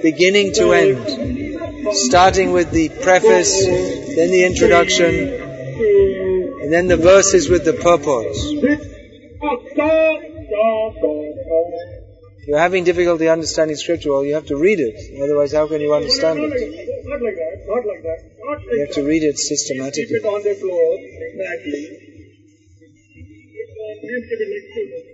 beginning 0.02 0.54
to 0.54 0.74
end. 0.74 1.94
Starting 1.94 2.52
with 2.52 2.72
the 2.72 2.89
preface, 2.89 3.65
then 3.65 4.30
the 4.32 4.44
introduction, 4.46 5.13
and 6.62 6.72
then 6.72 6.88
the 6.88 6.98
verses 6.98 7.50
with 7.50 7.65
the. 7.65 7.74
If 12.41 12.48
you're 12.48 12.60
having 12.60 12.84
difficulty 12.84 13.30
understanding 13.30 13.78
scripture, 13.78 14.12
well, 14.12 14.24
you 14.24 14.36
have 14.36 14.46
to 14.48 14.58
read 14.58 14.80
it. 14.80 15.22
Otherwise, 15.22 15.54
how 15.54 15.67
can 15.67 15.82
you 15.82 15.94
understand 15.94 16.39
it? 16.39 17.06
Not 17.06 17.22
like 17.22 17.36
that, 17.36 17.65
not 17.67 17.86
like 17.86 18.04
that, 18.04 18.31
You 18.43 18.80
have 18.86 18.95
to 18.95 19.04
read 19.04 19.23
it 19.23 19.36
Keep 19.38 19.38
systematically. 19.38 20.15
it 20.15 20.25
on 20.25 20.41
the 20.41 20.56
floor, 20.56 20.97
exactly. 20.99 21.84
Please 24.01 24.25
keep 24.30 24.39
it 24.39 24.49
next 24.49 24.73
to 24.73 24.80
it. 24.82 25.06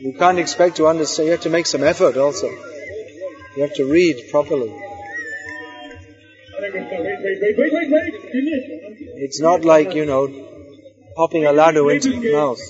You 0.00 0.12
can't 0.14 0.38
expect 0.38 0.76
to 0.78 0.86
understand. 0.88 1.26
You 1.26 1.32
have 1.32 1.42
to 1.42 1.50
make 1.50 1.66
some 1.66 1.84
effort 1.84 2.16
also. 2.16 2.48
You 2.48 3.62
have 3.62 3.74
to 3.74 3.84
read 3.84 4.28
properly. 4.30 4.72
It's 9.24 9.40
not 9.40 9.64
like, 9.64 9.94
you 9.94 10.04
know, 10.04 10.26
popping 11.14 11.44
a 11.46 11.50
laddu 11.50 11.94
into 11.94 12.18
the 12.20 12.32
mouth. 12.32 12.60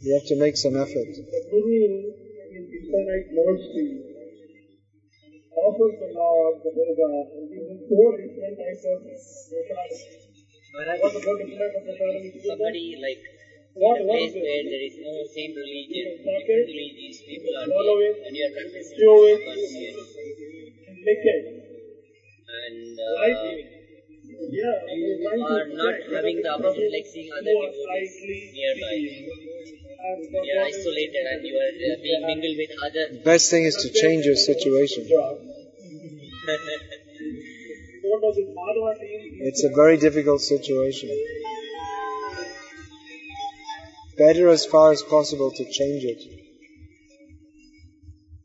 You 0.00 0.14
have 0.14 0.26
to 0.26 0.36
make 0.36 0.56
some 0.56 0.76
effort. 0.76 1.08
The 2.88 2.96
Guru 2.96 3.04
in 3.04 3.20
infinite 3.20 3.28
mercy 3.36 4.00
offers 5.52 5.94
the 6.00 6.08
Lord 6.16 6.56
the 6.64 6.70
Buddha 6.72 7.10
and 7.36 7.44
gives 7.52 7.68
him 7.68 7.80
four 7.84 8.16
different 8.16 8.56
types 8.56 8.84
of 8.88 9.04
the 11.12 11.20
Buddha 11.20 11.44
type 11.52 11.74
of 11.76 11.84
prasad 11.84 12.16
is 12.16 12.32
given? 12.32 12.48
somebody 12.48 12.96
like 12.96 13.20
What, 13.76 14.00
a 14.00 14.04
what 14.08 14.16
place 14.16 14.32
where 14.32 14.64
there 14.64 14.84
is 14.88 14.96
no 15.04 15.20
same 15.28 15.52
religion, 15.52 16.16
Okay. 16.16 16.38
different 16.40 16.64
religions, 16.72 17.16
people 17.28 17.52
are 17.60 17.68
there, 17.68 18.08
and 18.24 18.32
you 18.32 18.44
are 18.48 18.54
practicing 18.56 18.96
Chew 18.96 19.20
it. 19.28 19.40
conscience. 19.44 20.08
Naked. 21.04 21.42
and 22.48 22.96
uh, 22.96 23.28
Yeah. 24.48 24.76
you 24.88 25.28
are 25.28 25.68
not 25.76 25.94
having 26.08 26.40
the 26.40 26.50
opportunity 26.56 26.88
like 26.96 27.04
seeing 27.04 27.28
other 27.36 27.52
people 27.52 27.84
nearby. 28.56 28.96
And 29.98 30.18
You 30.46 30.58
are 30.58 30.64
isolated 30.64 31.24
and 31.32 31.44
you 31.44 31.56
are 31.56 31.72
uh, 31.92 31.96
being 32.02 32.22
mingled 32.26 32.56
with 32.56 32.70
other. 32.84 33.04
The 33.12 33.22
best 33.24 33.50
thing 33.50 33.64
is 33.64 33.76
to 33.76 33.88
change 33.90 34.24
your 34.24 34.36
situation. 34.36 35.06
What 38.02 38.22
was 38.22 38.36
it? 38.38 38.48
Madhava 38.54 38.92
team? 39.00 39.38
It's 39.42 39.64
a 39.64 39.70
very 39.74 39.96
difficult 39.98 40.40
situation. 40.40 41.10
Better 44.16 44.48
as 44.48 44.64
far 44.66 44.92
as 44.92 45.02
possible 45.02 45.50
to 45.52 45.64
change 45.64 46.04
it. 46.04 46.22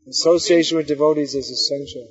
Association 0.08 0.78
with 0.78 0.88
devotees 0.88 1.34
is 1.34 1.50
essential. 1.50 2.08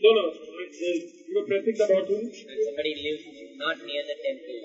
No, 0.00 0.10
no. 0.12 0.24
It's, 0.64 0.78
uh, 0.80 0.92
You 1.28 1.34
were 1.36 1.46
pressing 1.46 1.74
the 1.76 1.86
button. 1.92 2.20
and 2.24 2.58
somebody 2.64 2.92
lives 3.04 3.24
not 3.56 3.76
near 3.84 4.02
the 4.10 4.16
temple, 4.24 4.60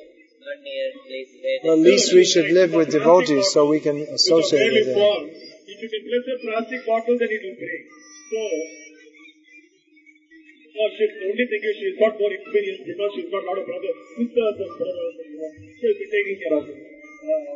not 0.54 0.64
near 0.64 0.92
place 1.08 1.32
where 1.42 1.60
Well, 1.64 1.74
at 1.74 1.80
least 1.80 2.14
we 2.14 2.24
should 2.26 2.50
live 2.52 2.74
with 2.74 2.92
devotees 2.92 3.52
so 3.52 3.66
we 3.68 3.80
can 3.80 3.98
associate 4.14 4.74
with 4.74 4.86
them. 4.86 4.96
Small. 4.96 5.22
If 5.26 5.78
you 5.82 5.90
can 5.90 6.04
press 6.06 6.26
a 6.30 6.38
plastic 6.44 6.86
bottle, 6.86 7.18
then 7.18 7.30
it 7.32 7.42
will 7.42 7.58
break. 7.58 7.84
So, 8.30 8.42
no, 10.74 10.84
she's 10.98 11.14
the 11.14 11.26
only 11.30 11.46
thing 11.50 11.62
is 11.64 11.74
she's 11.78 11.98
got 11.98 12.14
more 12.20 12.34
experience 12.34 12.82
because 12.86 13.10
she's 13.16 13.30
got 13.30 13.42
a 13.44 13.48
lot 13.48 13.58
of 13.58 13.66
brothers, 13.66 13.98
sisters 14.18 14.58
and 14.58 14.72
brothers. 14.78 15.14
You 15.22 15.38
know. 15.38 15.50
She'll 15.80 15.98
be 15.98 16.08
taking 16.10 16.38
care 16.42 16.54
of 16.58 16.66
it. 16.70 16.78
Uh, 17.24 17.56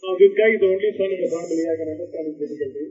now, 0.00 0.12
this 0.16 0.32
guy 0.32 0.48
is 0.56 0.60
the 0.64 0.70
only 0.72 0.90
son 0.96 1.10
in 1.12 1.20
the 1.20 1.28
family. 1.28 1.60
I 1.60 1.74
can 1.76 1.88
understand 1.92 2.24
his 2.32 2.36
difficulty. 2.40 2.86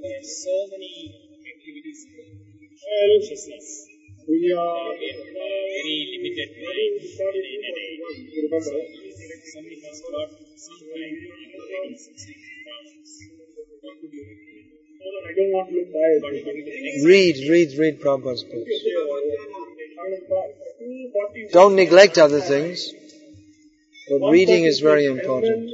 There 0.00 0.16
are 0.16 0.24
so 0.24 0.56
many 0.72 1.12
activities 1.44 2.08
Well, 2.08 3.99
we 4.28 4.52
are 4.52 4.94
very 4.96 5.96
limited 6.12 6.48
very 6.56 6.86
sorry 7.16 7.44
in 7.56 7.62
a 7.64 7.72
day. 7.76 7.90
You 8.32 8.48
remember? 8.50 9.00
somebody 9.52 9.80
has 9.80 10.00
got 10.00 10.28
some 10.56 10.80
time 10.94 11.16
taking 11.70 11.96
16 11.96 12.34
classes. 12.64 13.10
No, 13.82 13.90
no, 15.00 15.28
I 15.28 15.32
don't 15.34 15.52
want 15.52 15.68
to 15.68 15.74
look 15.74 15.90
tired. 15.92 16.22
Read, 17.04 17.36
read, 17.48 17.78
read 17.78 18.00
Prabhupada's 18.00 18.44
books. 18.44 18.70
Don't 21.52 21.74
neglect 21.76 22.18
other 22.18 22.40
things, 22.40 22.92
but 24.08 24.30
reading 24.30 24.64
is 24.64 24.80
very 24.80 25.06
important. 25.06 25.70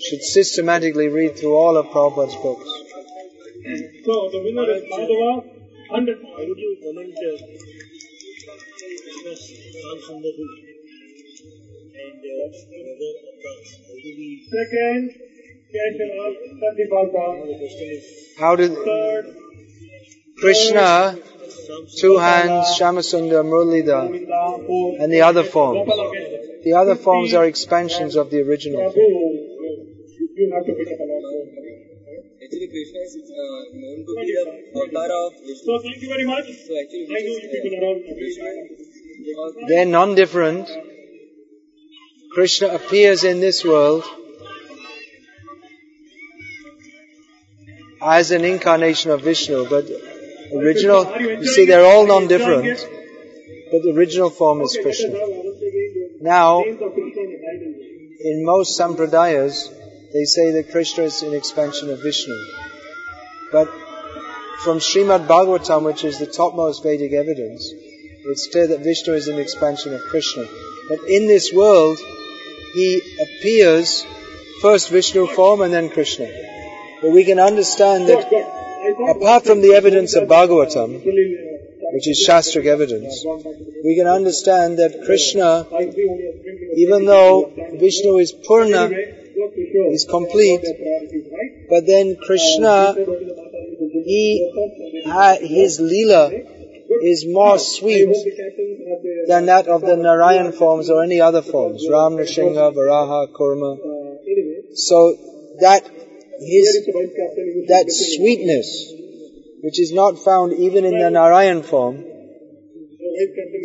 Should 0.00 0.22
systematically 0.22 1.08
read 1.08 1.36
through 1.38 1.54
all 1.54 1.76
of 1.76 1.86
Prabhupada's 1.86 2.36
books. 2.36 2.70
So 4.04 4.30
the 4.30 4.40
winner 4.42 4.70
is 4.70 4.84
Madhava, 4.84 5.59
100 5.90 6.18
How 6.22 6.38
would 6.38 6.58
you 6.58 6.76
comment 6.82 7.14
uh, 7.18 7.34
Krishna's 9.02 9.42
songs 9.82 10.04
in 10.10 10.18
the 10.22 10.32
book 10.38 10.54
and 12.00 12.20
uh, 12.30 12.46
other 12.94 13.10
accounts? 13.30 13.70
How 13.86 13.96
do 13.98 14.10
we 14.18 14.28
Second, 14.54 15.02
Keshava, 15.74 16.26
Satipalpa. 16.60 17.24
the 17.46 17.56
question 17.58 17.88
is 17.90 18.04
How 18.38 18.54
did 18.54 18.72
Third, 18.72 19.24
Krishna, 20.38 21.18
two 21.98 22.18
hands, 22.18 22.66
Shamasundar, 22.78 23.42
Murlida, 23.44 24.06
Govinda. 24.06 25.02
And 25.02 25.12
the 25.12 25.22
other 25.22 25.42
forms? 25.42 25.90
The 26.64 26.74
other 26.74 26.94
forms 26.94 27.34
are 27.34 27.46
expansions 27.46 28.14
of 28.14 28.30
the 28.30 28.40
original. 28.42 28.94
Actually, 32.50 32.66
Krishna 32.66 32.98
is 32.98 33.14
uh, 33.14 33.22
known 33.74 33.98
to 34.06 34.12
be 34.18 34.26
the 34.34 34.42
avatar 34.74 35.08
of 35.24 35.32
Vishnu. 35.34 35.66
So 35.66 35.78
thank 35.82 36.02
you 36.02 36.08
very 36.08 36.26
much. 36.26 36.46
So 36.46 36.74
actually, 36.82 37.06
I 37.08 37.20
know 37.22 37.34
you 37.38 37.48
people 37.62 37.78
around. 37.80 38.02
Krishna, 38.18 39.66
They're 39.68 39.86
non-different. 39.86 40.68
Krishna 42.32 42.68
appears 42.74 43.22
in 43.22 43.38
this 43.38 43.64
world 43.64 44.02
as 48.02 48.32
an 48.32 48.44
incarnation 48.44 49.12
of 49.12 49.22
Vishnu, 49.22 49.68
but 49.68 49.88
original, 50.52 51.04
you 51.20 51.46
see, 51.46 51.66
they're 51.66 51.86
all 51.86 52.04
non-different, 52.04 52.84
but 53.70 53.82
the 53.84 53.92
original 53.94 54.30
form 54.30 54.60
is 54.62 54.76
Krishna. 54.82 55.14
Now, 56.20 56.64
in 56.64 58.44
most 58.44 58.76
sampradayas, 58.76 59.72
they 60.12 60.24
say 60.24 60.50
that 60.52 60.70
Krishna 60.70 61.04
is 61.04 61.22
an 61.22 61.34
expansion 61.34 61.90
of 61.90 62.02
Vishnu. 62.02 62.34
But 63.52 63.68
from 64.64 64.78
Srimad 64.78 65.26
Bhagavatam, 65.26 65.84
which 65.84 66.04
is 66.04 66.18
the 66.18 66.26
topmost 66.26 66.82
Vedic 66.82 67.12
evidence, 67.12 67.72
it's 68.26 68.48
clear 68.48 68.66
that 68.66 68.80
Vishnu 68.80 69.14
is 69.14 69.28
an 69.28 69.38
expansion 69.38 69.94
of 69.94 70.00
Krishna. 70.02 70.44
But 70.88 70.98
in 71.08 71.26
this 71.26 71.52
world, 71.52 71.98
he 72.74 73.00
appears 73.22 74.04
first 74.60 74.90
Vishnu 74.90 75.26
form 75.28 75.62
and 75.62 75.72
then 75.72 75.88
Krishna. 75.88 76.28
But 77.00 77.12
we 77.12 77.24
can 77.24 77.38
understand 77.38 78.08
that 78.08 78.26
apart 79.16 79.46
from 79.46 79.62
the 79.62 79.74
evidence 79.74 80.14
of 80.14 80.28
Bhagavatam, 80.28 81.02
which 81.92 82.08
is 82.08 82.26
Shastric 82.28 82.66
evidence, 82.66 83.24
we 83.84 83.96
can 83.96 84.06
understand 84.06 84.78
that 84.78 85.02
Krishna, 85.04 85.66
even 86.76 87.04
though 87.06 87.50
Vishnu 87.74 88.18
is 88.18 88.32
Purna, 88.32 88.90
is 89.90 90.06
complete, 90.08 90.62
but 91.68 91.86
then 91.86 92.16
Krishna, 92.24 92.94
he, 94.04 94.50
his 95.40 95.80
lila 95.80 96.30
is 97.02 97.26
more 97.26 97.58
sweet 97.58 98.08
than 99.28 99.46
that 99.46 99.66
of 99.68 99.82
the 99.82 99.96
Narayan 99.96 100.52
forms 100.52 100.90
or 100.90 101.02
any 101.02 101.20
other 101.20 101.42
forms, 101.42 101.86
Ram, 101.88 102.16
Nrsimha, 102.16 102.74
Varaha, 102.74 103.28
Kurma. 103.32 103.78
So 104.74 105.16
that 105.60 105.84
his, 106.38 106.86
that 107.68 107.86
sweetness, 107.88 108.92
which 109.62 109.78
is 109.78 109.92
not 109.92 110.18
found 110.18 110.52
even 110.52 110.84
in 110.84 110.98
the 110.98 111.10
Narayan 111.10 111.62
form, 111.62 112.04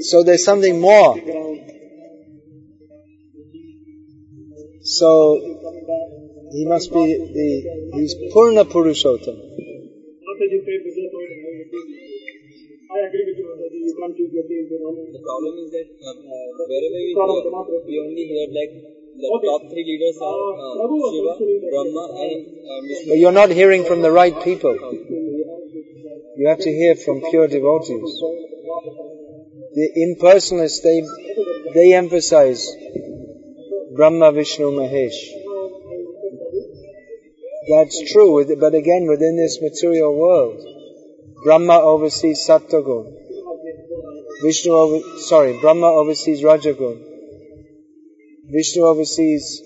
so 0.01 0.23
there's 0.23 0.43
something 0.43 0.79
more. 0.79 1.15
So 4.85 5.41
he 6.51 6.63
must 6.65 6.93
be 6.93 7.17
the 7.17 7.49
he's 7.93 8.13
Purna 8.31 8.65
Purushottam. 8.65 9.33
I 12.85 12.99
agree 13.01 13.25
with 13.25 13.37
you. 13.37 13.45
Mataji. 13.49 13.81
You 13.81 13.95
can't 13.99 14.15
choose 14.15 14.31
your 14.31 14.43
team. 14.45 14.69
You 14.69 15.09
the 15.11 15.21
problem 15.25 15.57
is 15.57 15.71
that 15.73 15.89
uh, 16.05 16.13
wherever 16.69 17.01
we 17.01 17.13
go, 17.17 17.41
we 17.87 17.97
only 17.97 18.25
hear 18.29 18.45
like 18.53 18.71
the 19.17 19.29
top 19.43 19.61
three 19.71 19.85
leaders 19.89 20.17
are 20.21 20.53
uh, 20.53 20.77
Shiva, 21.09 21.33
Brahma, 21.71 22.05
and 22.21 22.45
uh, 22.45 23.09
But 23.09 23.17
you're 23.17 23.31
not 23.31 23.49
hearing 23.49 23.85
from 23.85 24.01
the 24.01 24.11
right 24.11 24.39
people. 24.43 24.77
You 26.37 26.47
have 26.47 26.59
to 26.59 26.69
hear 26.69 26.95
from 26.95 27.21
pure 27.31 27.47
devotees. 27.47 28.21
The 29.73 29.89
impersonalists, 29.97 30.81
they, 30.83 31.01
they 31.73 31.95
emphasize 31.95 32.69
Brahma, 33.95 34.31
Vishnu, 34.31 34.71
Mahesh. 34.71 35.19
That's 37.69 38.11
true, 38.11 38.45
but 38.59 38.75
again, 38.75 39.07
within 39.07 39.37
this 39.37 39.59
material 39.61 40.15
world, 40.15 40.59
Brahma 41.43 41.79
oversees 41.79 42.45
Sattvagun. 42.47 43.13
Vishnu 44.43 44.71
over, 44.73 45.19
sorry, 45.19 45.57
Brahma 45.59 45.87
oversees 45.87 46.41
Rajagun. 46.41 47.01
Vishnu 48.51 48.83
oversees 48.83 49.61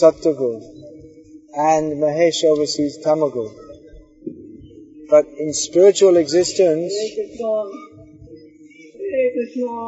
Sattvagun. 0.00 0.60
And 1.54 1.98
Mahesh 2.02 2.44
oversees 2.44 2.98
Tamagun. 3.04 3.54
But 5.08 5.26
in 5.38 5.54
spiritual 5.54 6.16
existence, 6.18 6.92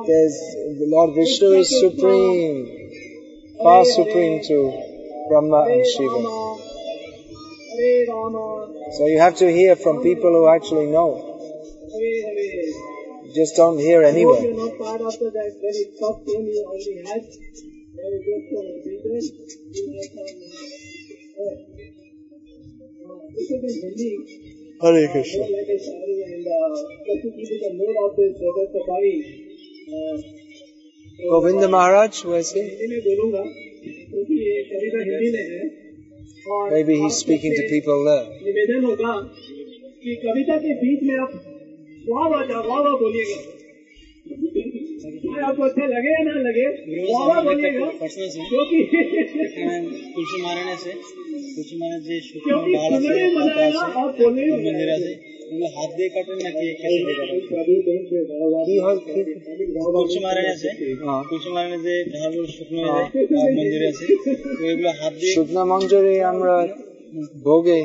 there's 0.07 0.37
the 0.81 0.87
Lord 0.89 1.15
Vishnu 1.15 1.49
is 1.53 1.69
supreme, 1.79 2.80
far 3.63 3.85
supreme 3.85 4.43
to 4.49 4.57
Brahma 5.29 5.61
and 5.73 5.85
Shiva. 5.87 6.21
So 8.97 9.07
you 9.07 9.19
have 9.21 9.37
to 9.37 9.51
hear 9.51 9.77
from 9.77 10.03
people 10.03 10.31
who 10.31 10.49
actually 10.49 10.87
know. 10.87 11.11
Hare 11.93 12.23
Hare. 12.27 12.91
You 13.25 13.33
just 13.35 13.55
don't 13.57 13.79
hear 13.79 14.03
Hope 14.03 14.13
anywhere. 14.13 14.43
you're 14.43 14.57
not 14.57 14.73
tired 14.79 15.03
after 15.03 15.31
that 15.31 15.51
very 15.61 15.85
tough 16.01 16.19
game 16.27 16.47
you 16.51 16.65
already 16.67 16.97
had. 17.07 17.23
Very 18.01 18.21
good 18.27 18.43
for 18.51 18.63
business. 18.85 19.25
You 19.71 19.87
have 19.97 20.09
some, 20.11 20.31
this 23.35 23.49
is 23.51 23.61
in 23.63 23.75
Hindi. 23.83 24.13
Hare 24.81 25.09
Krishna. 25.13 25.45
Govind 31.23 31.65
महाराज 31.73 32.23
वैसे। 32.27 32.61
Maybe 36.71 36.95
he's 37.01 37.17
speaking 37.23 37.53
to 37.57 37.65
people 37.71 37.99
there. 38.07 38.27
निवेदन 38.45 38.85
होगा 38.85 39.13
कि 40.03 40.11
कविता 40.23 40.57
के 40.65 40.73
बीच 40.81 41.01
में 41.09 41.17
आप 41.25 41.33
वाह 42.09 42.27
वाह 42.33 42.43
वाह 42.69 42.81
वाह 42.85 42.95
बोलिएगा 43.03 43.39
आपको 45.49 45.63
अच्छा 45.63 45.85
लगे 45.93 46.11
या 46.13 46.23
ना 46.25 46.35
लगे 46.47 46.67
वाह 47.13 47.25
वाह 47.29 47.41
बोलिएगा। 47.45 47.87
क्योंकि 48.51 48.81
तुलसी 50.15 50.39
महाराज 50.43 50.79
से 50.85 50.93
तुलसी 50.93 51.75
महाराज 51.81 52.03
जी 52.09 52.17
क्योंकि 52.47 52.73
सुनने 52.87 53.15
और 54.03 54.09
बोलने 54.21 54.43
मज़ा 54.57 54.73
आएगा। 54.93 55.30
হাত 55.77 55.91
দিয়ে 55.97 56.09
কাটুন 56.09 56.39
নাকি 56.39 56.67
শুকনো 65.29 65.63
মঞ্জুরি 65.65 66.15
আমরা 66.23 66.57
ভোগে 67.45 67.81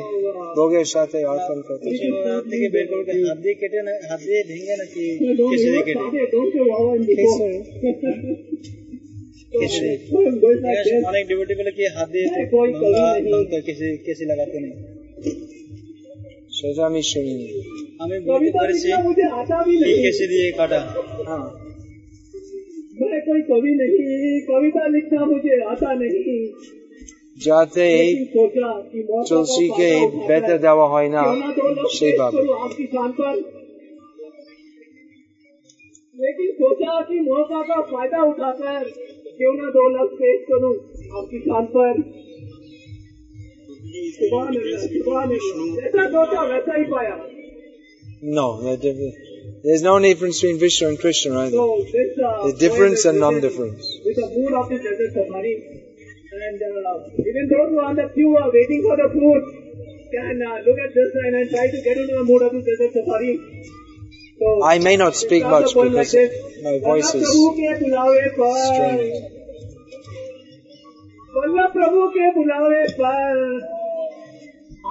ভোগের 0.56 0.84
সাথে 0.84 1.18
অর্পণ 1.24 1.58
করতে 1.62 1.88
অনেক 11.04 11.24
বলে 11.58 11.72
কি 11.72 11.84
হাত 11.96 12.08
দিয়ে 12.08 12.26
লাগাতে 14.26 14.58
নেই। 14.60 14.74
সেটা 16.57 16.81
আমি 16.89 17.01
শুনিনি 17.11 17.47
আমি 18.03 18.15
বলতে 18.19 18.49
कविता 18.49 18.61
পেরেছি 18.61 18.87
लिखना 18.87 18.99
मुझे 19.07 19.25
आता 19.39 19.57
भी 19.65 19.73
কি 19.73 19.81
नहीं 19.81 19.95
কেসে 20.03 20.25
দিয়ে 20.31 20.45
কাটা 20.59 20.79
হ্যাঁ 21.27 21.47
मैं 23.01 23.19
कोई 23.21 23.41
कवि 23.45 23.71
नहीं 23.75 24.31
कविता 24.47 24.83
लिखना 24.87 25.21
मुझे 25.27 25.53
आता 25.71 25.89
नहीं 25.95 26.35
যাতে 27.37 27.83
এই 27.97 28.11
लेकिन 28.13 28.27
सोचा 28.27 28.69
कि 28.91 28.99
मौका 29.01 29.21
का 29.29 29.29
তুলসীকে 29.29 29.89
फायदा 29.91 30.09
उठाकर 30.09 30.27
বেতে 30.29 30.55
দেওয়া 30.65 30.87
হয় 30.93 31.09
না 31.09 31.23
क्यों 31.23 31.39
ना 31.39 31.49
दो 31.51 31.65
लफ्ज 31.69 31.91
पेश 31.91 31.97
সেইভাবে 31.97 32.39
करूं 32.39 32.55
आपकी 32.59 32.85
शान 32.93 33.11
पर 33.19 33.33
लेकिन 36.15 36.49
सोचा 36.53 36.93
कि 37.07 37.17
मौका 37.21 37.61
का 37.69 37.77
फायदा 37.91 38.19
उठाकर 38.25 38.81
क्यों 39.37 39.53
ना 39.55 39.67
दो 39.71 39.83
लफ्ज 39.95 40.13
पेश 40.19 40.39
करूं 40.49 40.73
आपकी 41.17 41.39
शान 41.39 41.65
पर 41.75 41.93
No, 48.22 48.60
there's 49.62 49.82
no 49.82 49.98
difference 50.00 50.40
between 50.40 50.58
Vishnu 50.58 50.88
and 50.88 50.98
Krishna, 50.98 51.34
right? 51.34 51.52
So 51.52 51.84
this, 51.92 52.18
uh, 52.18 52.46
the 52.46 52.54
difference 52.58 53.04
and 53.04 53.20
non-difference. 53.20 54.00
With 54.04 54.16
the 54.16 54.28
mood 54.36 54.52
of 54.54 54.68
this 54.68 54.82
desert 54.82 55.12
submarine, 55.12 55.62
and 56.32 56.62
uh, 56.62 57.28
even 57.30 57.48
those 57.52 57.68
who 57.70 57.78
are 57.78 57.88
on 57.90 57.96
the 57.96 58.08
queue 58.14 58.36
are 58.36 58.50
waiting 58.50 58.82
for 58.82 58.96
the 58.96 59.08
food 59.12 59.42
can 60.10 60.42
uh, 60.42 60.58
look 60.64 60.78
at 60.78 60.94
this 60.94 61.10
line 61.14 61.34
and 61.34 61.50
try 61.50 61.66
to 61.68 61.80
get 61.82 61.96
into 61.98 62.14
the 62.14 62.24
mood 62.24 62.42
of 62.42 62.52
the 62.52 62.62
desert 62.62 62.92
safari. 62.94 63.38
So 64.38 64.64
I 64.64 64.78
may 64.78 64.96
not 64.96 65.14
speak 65.14 65.44
much 65.44 65.74
because 65.74 66.14
like 66.14 66.32
my 66.62 66.78
voice 66.78 67.14
is 67.14 67.28
strange. 68.74 69.36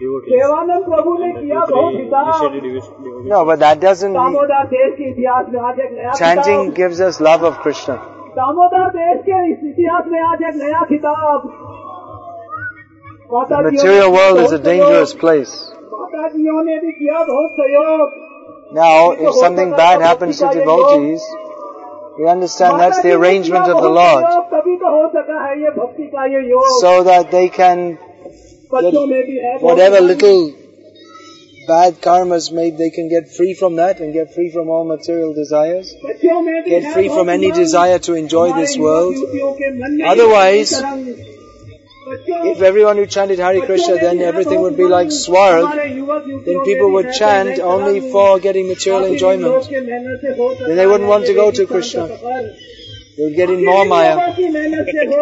devotees. 0.00 0.32
Devanand 0.32 0.84
प्रभु 0.92 1.14
ने 1.22 1.30
And 1.32 1.40
किया 1.42 1.60
two, 1.66 1.74
बहुत 1.74 1.92
three 1.92 2.04
हिसाब 2.04 2.26
initiated 2.28 2.62
devotees. 2.62 3.28
no, 3.32 3.44
but 3.50 3.58
that 3.64 3.80
doesn't 3.86 4.12
mean 4.12 4.22
Damodar 4.22 4.64
देश 4.72 4.94
के 4.98 5.10
इतिहास 5.10 5.46
में 5.54 5.60
आज 5.70 5.80
एक 5.86 5.92
नया 5.98 6.14
chanting 6.22 6.62
खिताब 6.62 6.80
gives 6.80 7.00
us 7.08 7.20
love 7.28 7.44
of 7.50 7.58
Krishna. 7.66 7.96
Damodar 8.40 8.88
देश 8.96 9.20
के 9.28 9.42
इस 9.52 9.58
इतिहास 9.72 10.04
में 10.14 10.20
आज 10.30 10.42
एक 10.50 10.56
नया 10.62 10.84
खिताब 10.92 11.46
माता 13.34 13.62
The 13.62 13.70
जियों 13.70 13.82
material 13.82 14.10
ने 14.10 14.16
world 14.16 14.38
is 14.38 14.50
बहुत 14.50 14.60
a 14.60 14.64
dangerous 14.70 15.12
सहयोग- 15.12 15.20
place. 15.20 15.52
माता 15.92 16.28
जियों 16.36 16.62
ने 16.64 16.78
भी 16.86 16.92
किया 16.98 17.24
बहुत 17.32 17.50
सहयोग 17.60 18.20
Now, 18.74 19.10
if 19.28 19.34
something 19.38 19.70
bad 19.78 20.00
happens 20.00 20.38
to 20.40 20.50
devotees, 20.58 21.24
we 22.18 22.26
understand 22.34 22.80
that's 22.80 23.00
the 23.06 23.12
arrangement 23.16 23.66
of 23.72 23.80
the 23.86 23.90
Lord, 23.96 24.24
तभी 24.52 24.76
तो 24.82 24.92
हो 24.94 25.02
सका 25.16 25.40
है 25.46 25.58
ये 25.62 25.70
भक्ति 25.76 26.06
का 26.14 26.24
ये 26.34 26.40
योग 26.50 26.70
so 26.84 26.92
that 27.08 27.30
they 27.36 27.48
can 27.58 27.82
whatever 28.69 30.01
little 30.01 30.53
bad 31.67 32.01
karmas 32.01 32.51
made, 32.51 32.77
they 32.77 32.89
can 32.89 33.09
get 33.09 33.29
free 33.29 33.53
from 33.53 33.75
that 33.75 33.99
and 33.99 34.13
get 34.13 34.33
free 34.33 34.49
from 34.51 34.69
all 34.69 34.85
material 34.85 35.33
desires, 35.33 35.93
get 36.65 36.93
free 36.93 37.09
from 37.09 37.29
any 37.29 37.51
desire 37.51 37.99
to 37.99 38.13
enjoy 38.13 38.53
this 38.53 38.77
world. 38.77 39.15
Otherwise, 40.05 40.81
if 42.09 42.61
everyone 42.61 42.95
who 42.95 43.05
chanted 43.05 43.39
Hare 43.39 43.65
Krishna, 43.65 43.95
then 43.95 44.21
everything 44.21 44.61
would 44.61 44.77
be 44.77 44.85
like 44.85 45.09
Swarg, 45.09 45.75
then 46.45 46.63
people 46.63 46.91
would 46.93 47.11
chant 47.11 47.59
only 47.59 48.11
for 48.11 48.39
getting 48.39 48.69
material 48.69 49.05
enjoyment. 49.05 49.69
Then 49.69 50.75
they 50.77 50.87
wouldn't 50.87 51.09
want 51.09 51.25
to 51.25 51.33
go 51.33 51.51
to 51.51 51.67
Krishna. 51.67 52.07
They 52.07 53.23
would 53.25 53.35
get 53.35 53.49
in 53.49 53.65
more 53.65 53.83
Maya. 53.85 54.33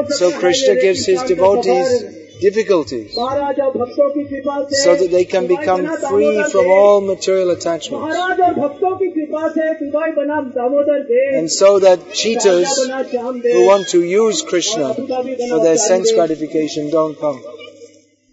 So 0.09 0.37
Krishna 0.37 0.75
gives 0.75 1.05
his 1.05 1.23
devotees 1.23 2.24
difficulties 2.42 3.18
महाराज 3.18 3.61
और 3.61 3.76
भक्तों 3.76 4.08
की 4.14 4.24
कृपा 4.30 4.56
से 4.70 4.82
so 4.84 4.96
that 5.00 5.14
they 5.14 5.24
can 5.34 5.46
become 5.52 5.86
free 6.04 6.42
from 6.54 6.70
all 6.76 7.00
material 7.06 7.54
attachments. 7.54 8.04
महाराज 8.06 8.40
और 8.48 8.54
भक्तों 8.58 8.96
की 8.96 9.08
कृपा 9.16 9.48
से 9.56 9.68
दुबई 9.80 10.11
बना 10.18 10.40
दामोदर 10.58 11.06
देव 11.12 11.38
And 11.40 11.54
so 11.58 11.72
that 11.86 12.11
cheaters 12.22 12.76
बना 12.80 13.02
Shyam 13.12 13.32
who 13.32 13.46
Dev 13.48 13.66
want 13.68 13.88
to 13.94 14.02
use 14.12 14.42
Krishna 14.52 14.92
for 14.94 15.64
their 15.64 15.80
sense 15.86 16.12
gratification 16.20 16.92
don't 16.98 17.20
come. 17.24 17.40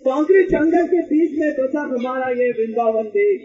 concrete 0.02 0.50
जंगल 0.50 0.86
के 0.88 1.02
बीच 1.08 1.32
में 1.40 1.50
बसा 1.56 1.82
हमारा 1.94 2.30
ये 2.42 2.50
वृंदावन 2.58 3.08
देश 3.16 3.40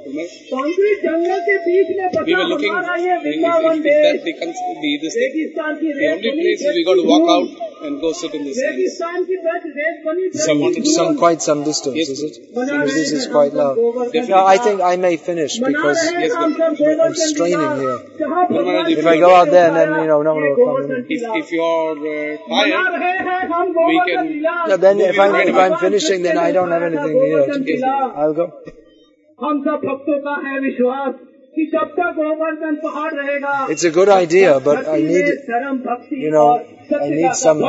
कांक्रीट 0.00 0.98
जंगल 1.04 1.40
के 1.46 1.56
बीच 1.62 1.88
में 1.96 2.04
We 2.06 2.10
बसा 2.16 2.36
were 2.38 2.48
looking, 2.50 2.70
हमारा 2.70 2.94
ये 2.96 3.14
if, 3.14 3.20
if, 3.20 3.24
Vrindavan 3.26 3.78
if 3.78 3.86
that 3.86 3.86
देश 3.86 4.20
becomes 4.26 4.58
the, 4.82 4.90
this 5.02 5.14
thing, 5.16 5.22
रेगिस्तान 5.22 5.74
की 5.80 5.88
the 5.92 5.98
रेत 6.00 6.18
only 6.18 6.30
बनी 6.30 6.44
place 6.46 6.60
is 6.60 6.68
we 6.68 6.74
खेत 6.76 6.86
got 6.88 6.98
to 6.98 7.02
की 7.02 7.08
walk 7.12 7.24
धूल। 7.26 7.32
out 7.32 7.88
and 7.88 7.98
go 8.04 8.12
sit 8.20 8.36
in 8.38 8.44
the 8.46 8.52
sand. 8.58 8.70
रेगिस्तान 8.70 9.24
की 9.30 9.34
रेत 9.46 9.66
रेत 9.80 9.98
बनी 10.06 10.28
खेत 10.28 10.44
Some- 10.46 10.62
की 10.74 10.80
धूल। 10.80 10.94
Some 10.98 11.18
quite 11.22 11.42
some 11.48 11.64
distance, 11.68 12.12
is 12.14 12.22
it? 12.28 12.38
बना 12.56 12.66
Because 12.66 12.92
रहे 12.92 13.00
this 13.00 13.12
is 13.16 13.24
हैं 13.24 13.32
quite 13.34 13.52
हम 13.52 13.58
सब 13.58 13.64
loud. 13.64 13.74
गोवर्धन 13.80 14.30
No, 14.30 14.40
I 14.52 14.56
का। 14.56 14.64
think 14.66 14.84
I 14.90 14.94
may 15.06 15.12
finish 15.28 15.58
बना 15.64 15.82
because 15.82 16.00
रहे 16.04 16.14
हैं 16.16 16.28
Yes, 16.28 16.36
हम 16.36 16.54
but 16.54 16.62
सब 16.62 16.78
गोवर्धन 16.80 17.04
I'm 17.08 17.34
straining 17.34 17.66
का। 17.66 17.74
here. 17.82 17.98
जहाँ 18.20 18.46
भगवान 18.52 18.90
If 18.94 19.10
I 19.12 19.18
go 19.26 19.32
out 19.40 19.52
there, 19.56 19.68
then, 19.76 19.94
you 19.98 20.08
know, 20.12 20.20
no 20.28 20.34
one 20.36 20.46
will 20.46 20.56
come 20.56 20.62
in. 20.62 20.64
Govardhan 20.64 21.02
If, 21.02 21.08
Qila. 21.08 21.34
if 21.42 21.52
you're 21.58 21.92
uh, 21.96 22.38
बना 22.48 22.82
tired, 22.86 22.98
रहे 23.00 23.12
हैं 23.28 23.42
हम 23.52 23.68
we 23.68 23.74
Govardhan 23.74 24.14
can- 24.14 24.32
Qila. 24.32 24.56
Yeah, 24.68 24.80
then 24.86 25.04
if 25.10 25.22
I'm, 25.26 25.34
if 25.34 25.46
I'm 25.46 25.52
भगवान 25.52 25.78
finishing, 25.84 26.26
then 26.28 26.42
I 26.46 26.50
don't 26.58 26.74
have 26.76 26.82
Krishna 26.82 26.96
ने 26.96 26.96
anything 26.96 27.20
here. 27.20 27.36
Govardhan 27.36 27.62
Qila. 27.70 27.94
I'll 28.24 28.36
go. 28.42 28.50
हम 29.40 29.60
सब 29.64 29.80
भक्तों 29.86 30.18
का 30.26 30.34
है 30.48 30.58
विश्वास 30.60 31.12
कि 31.54 31.64
जब 31.72 31.90
तक 31.98 32.14
गोवर्धन 32.16 32.74
पहाड़ 32.84 33.12
रहेगा 33.14 33.52
It's 33.74 33.84
a 33.84 33.92
good 33.96 34.10
idea, 34.14 34.54
but 34.60 34.78
I 34.78 34.84
धरती 34.84 35.02
में 35.02 35.12
need 35.12 35.28
धर्म 35.50 35.78
भक्ति 35.86 36.22
you 36.24 36.32
know, 36.34 36.46
और 36.46 36.60
I 36.60 36.88
सत्य 36.90 37.14
need 37.16 37.28
का 37.28 37.32
some- 37.42 37.62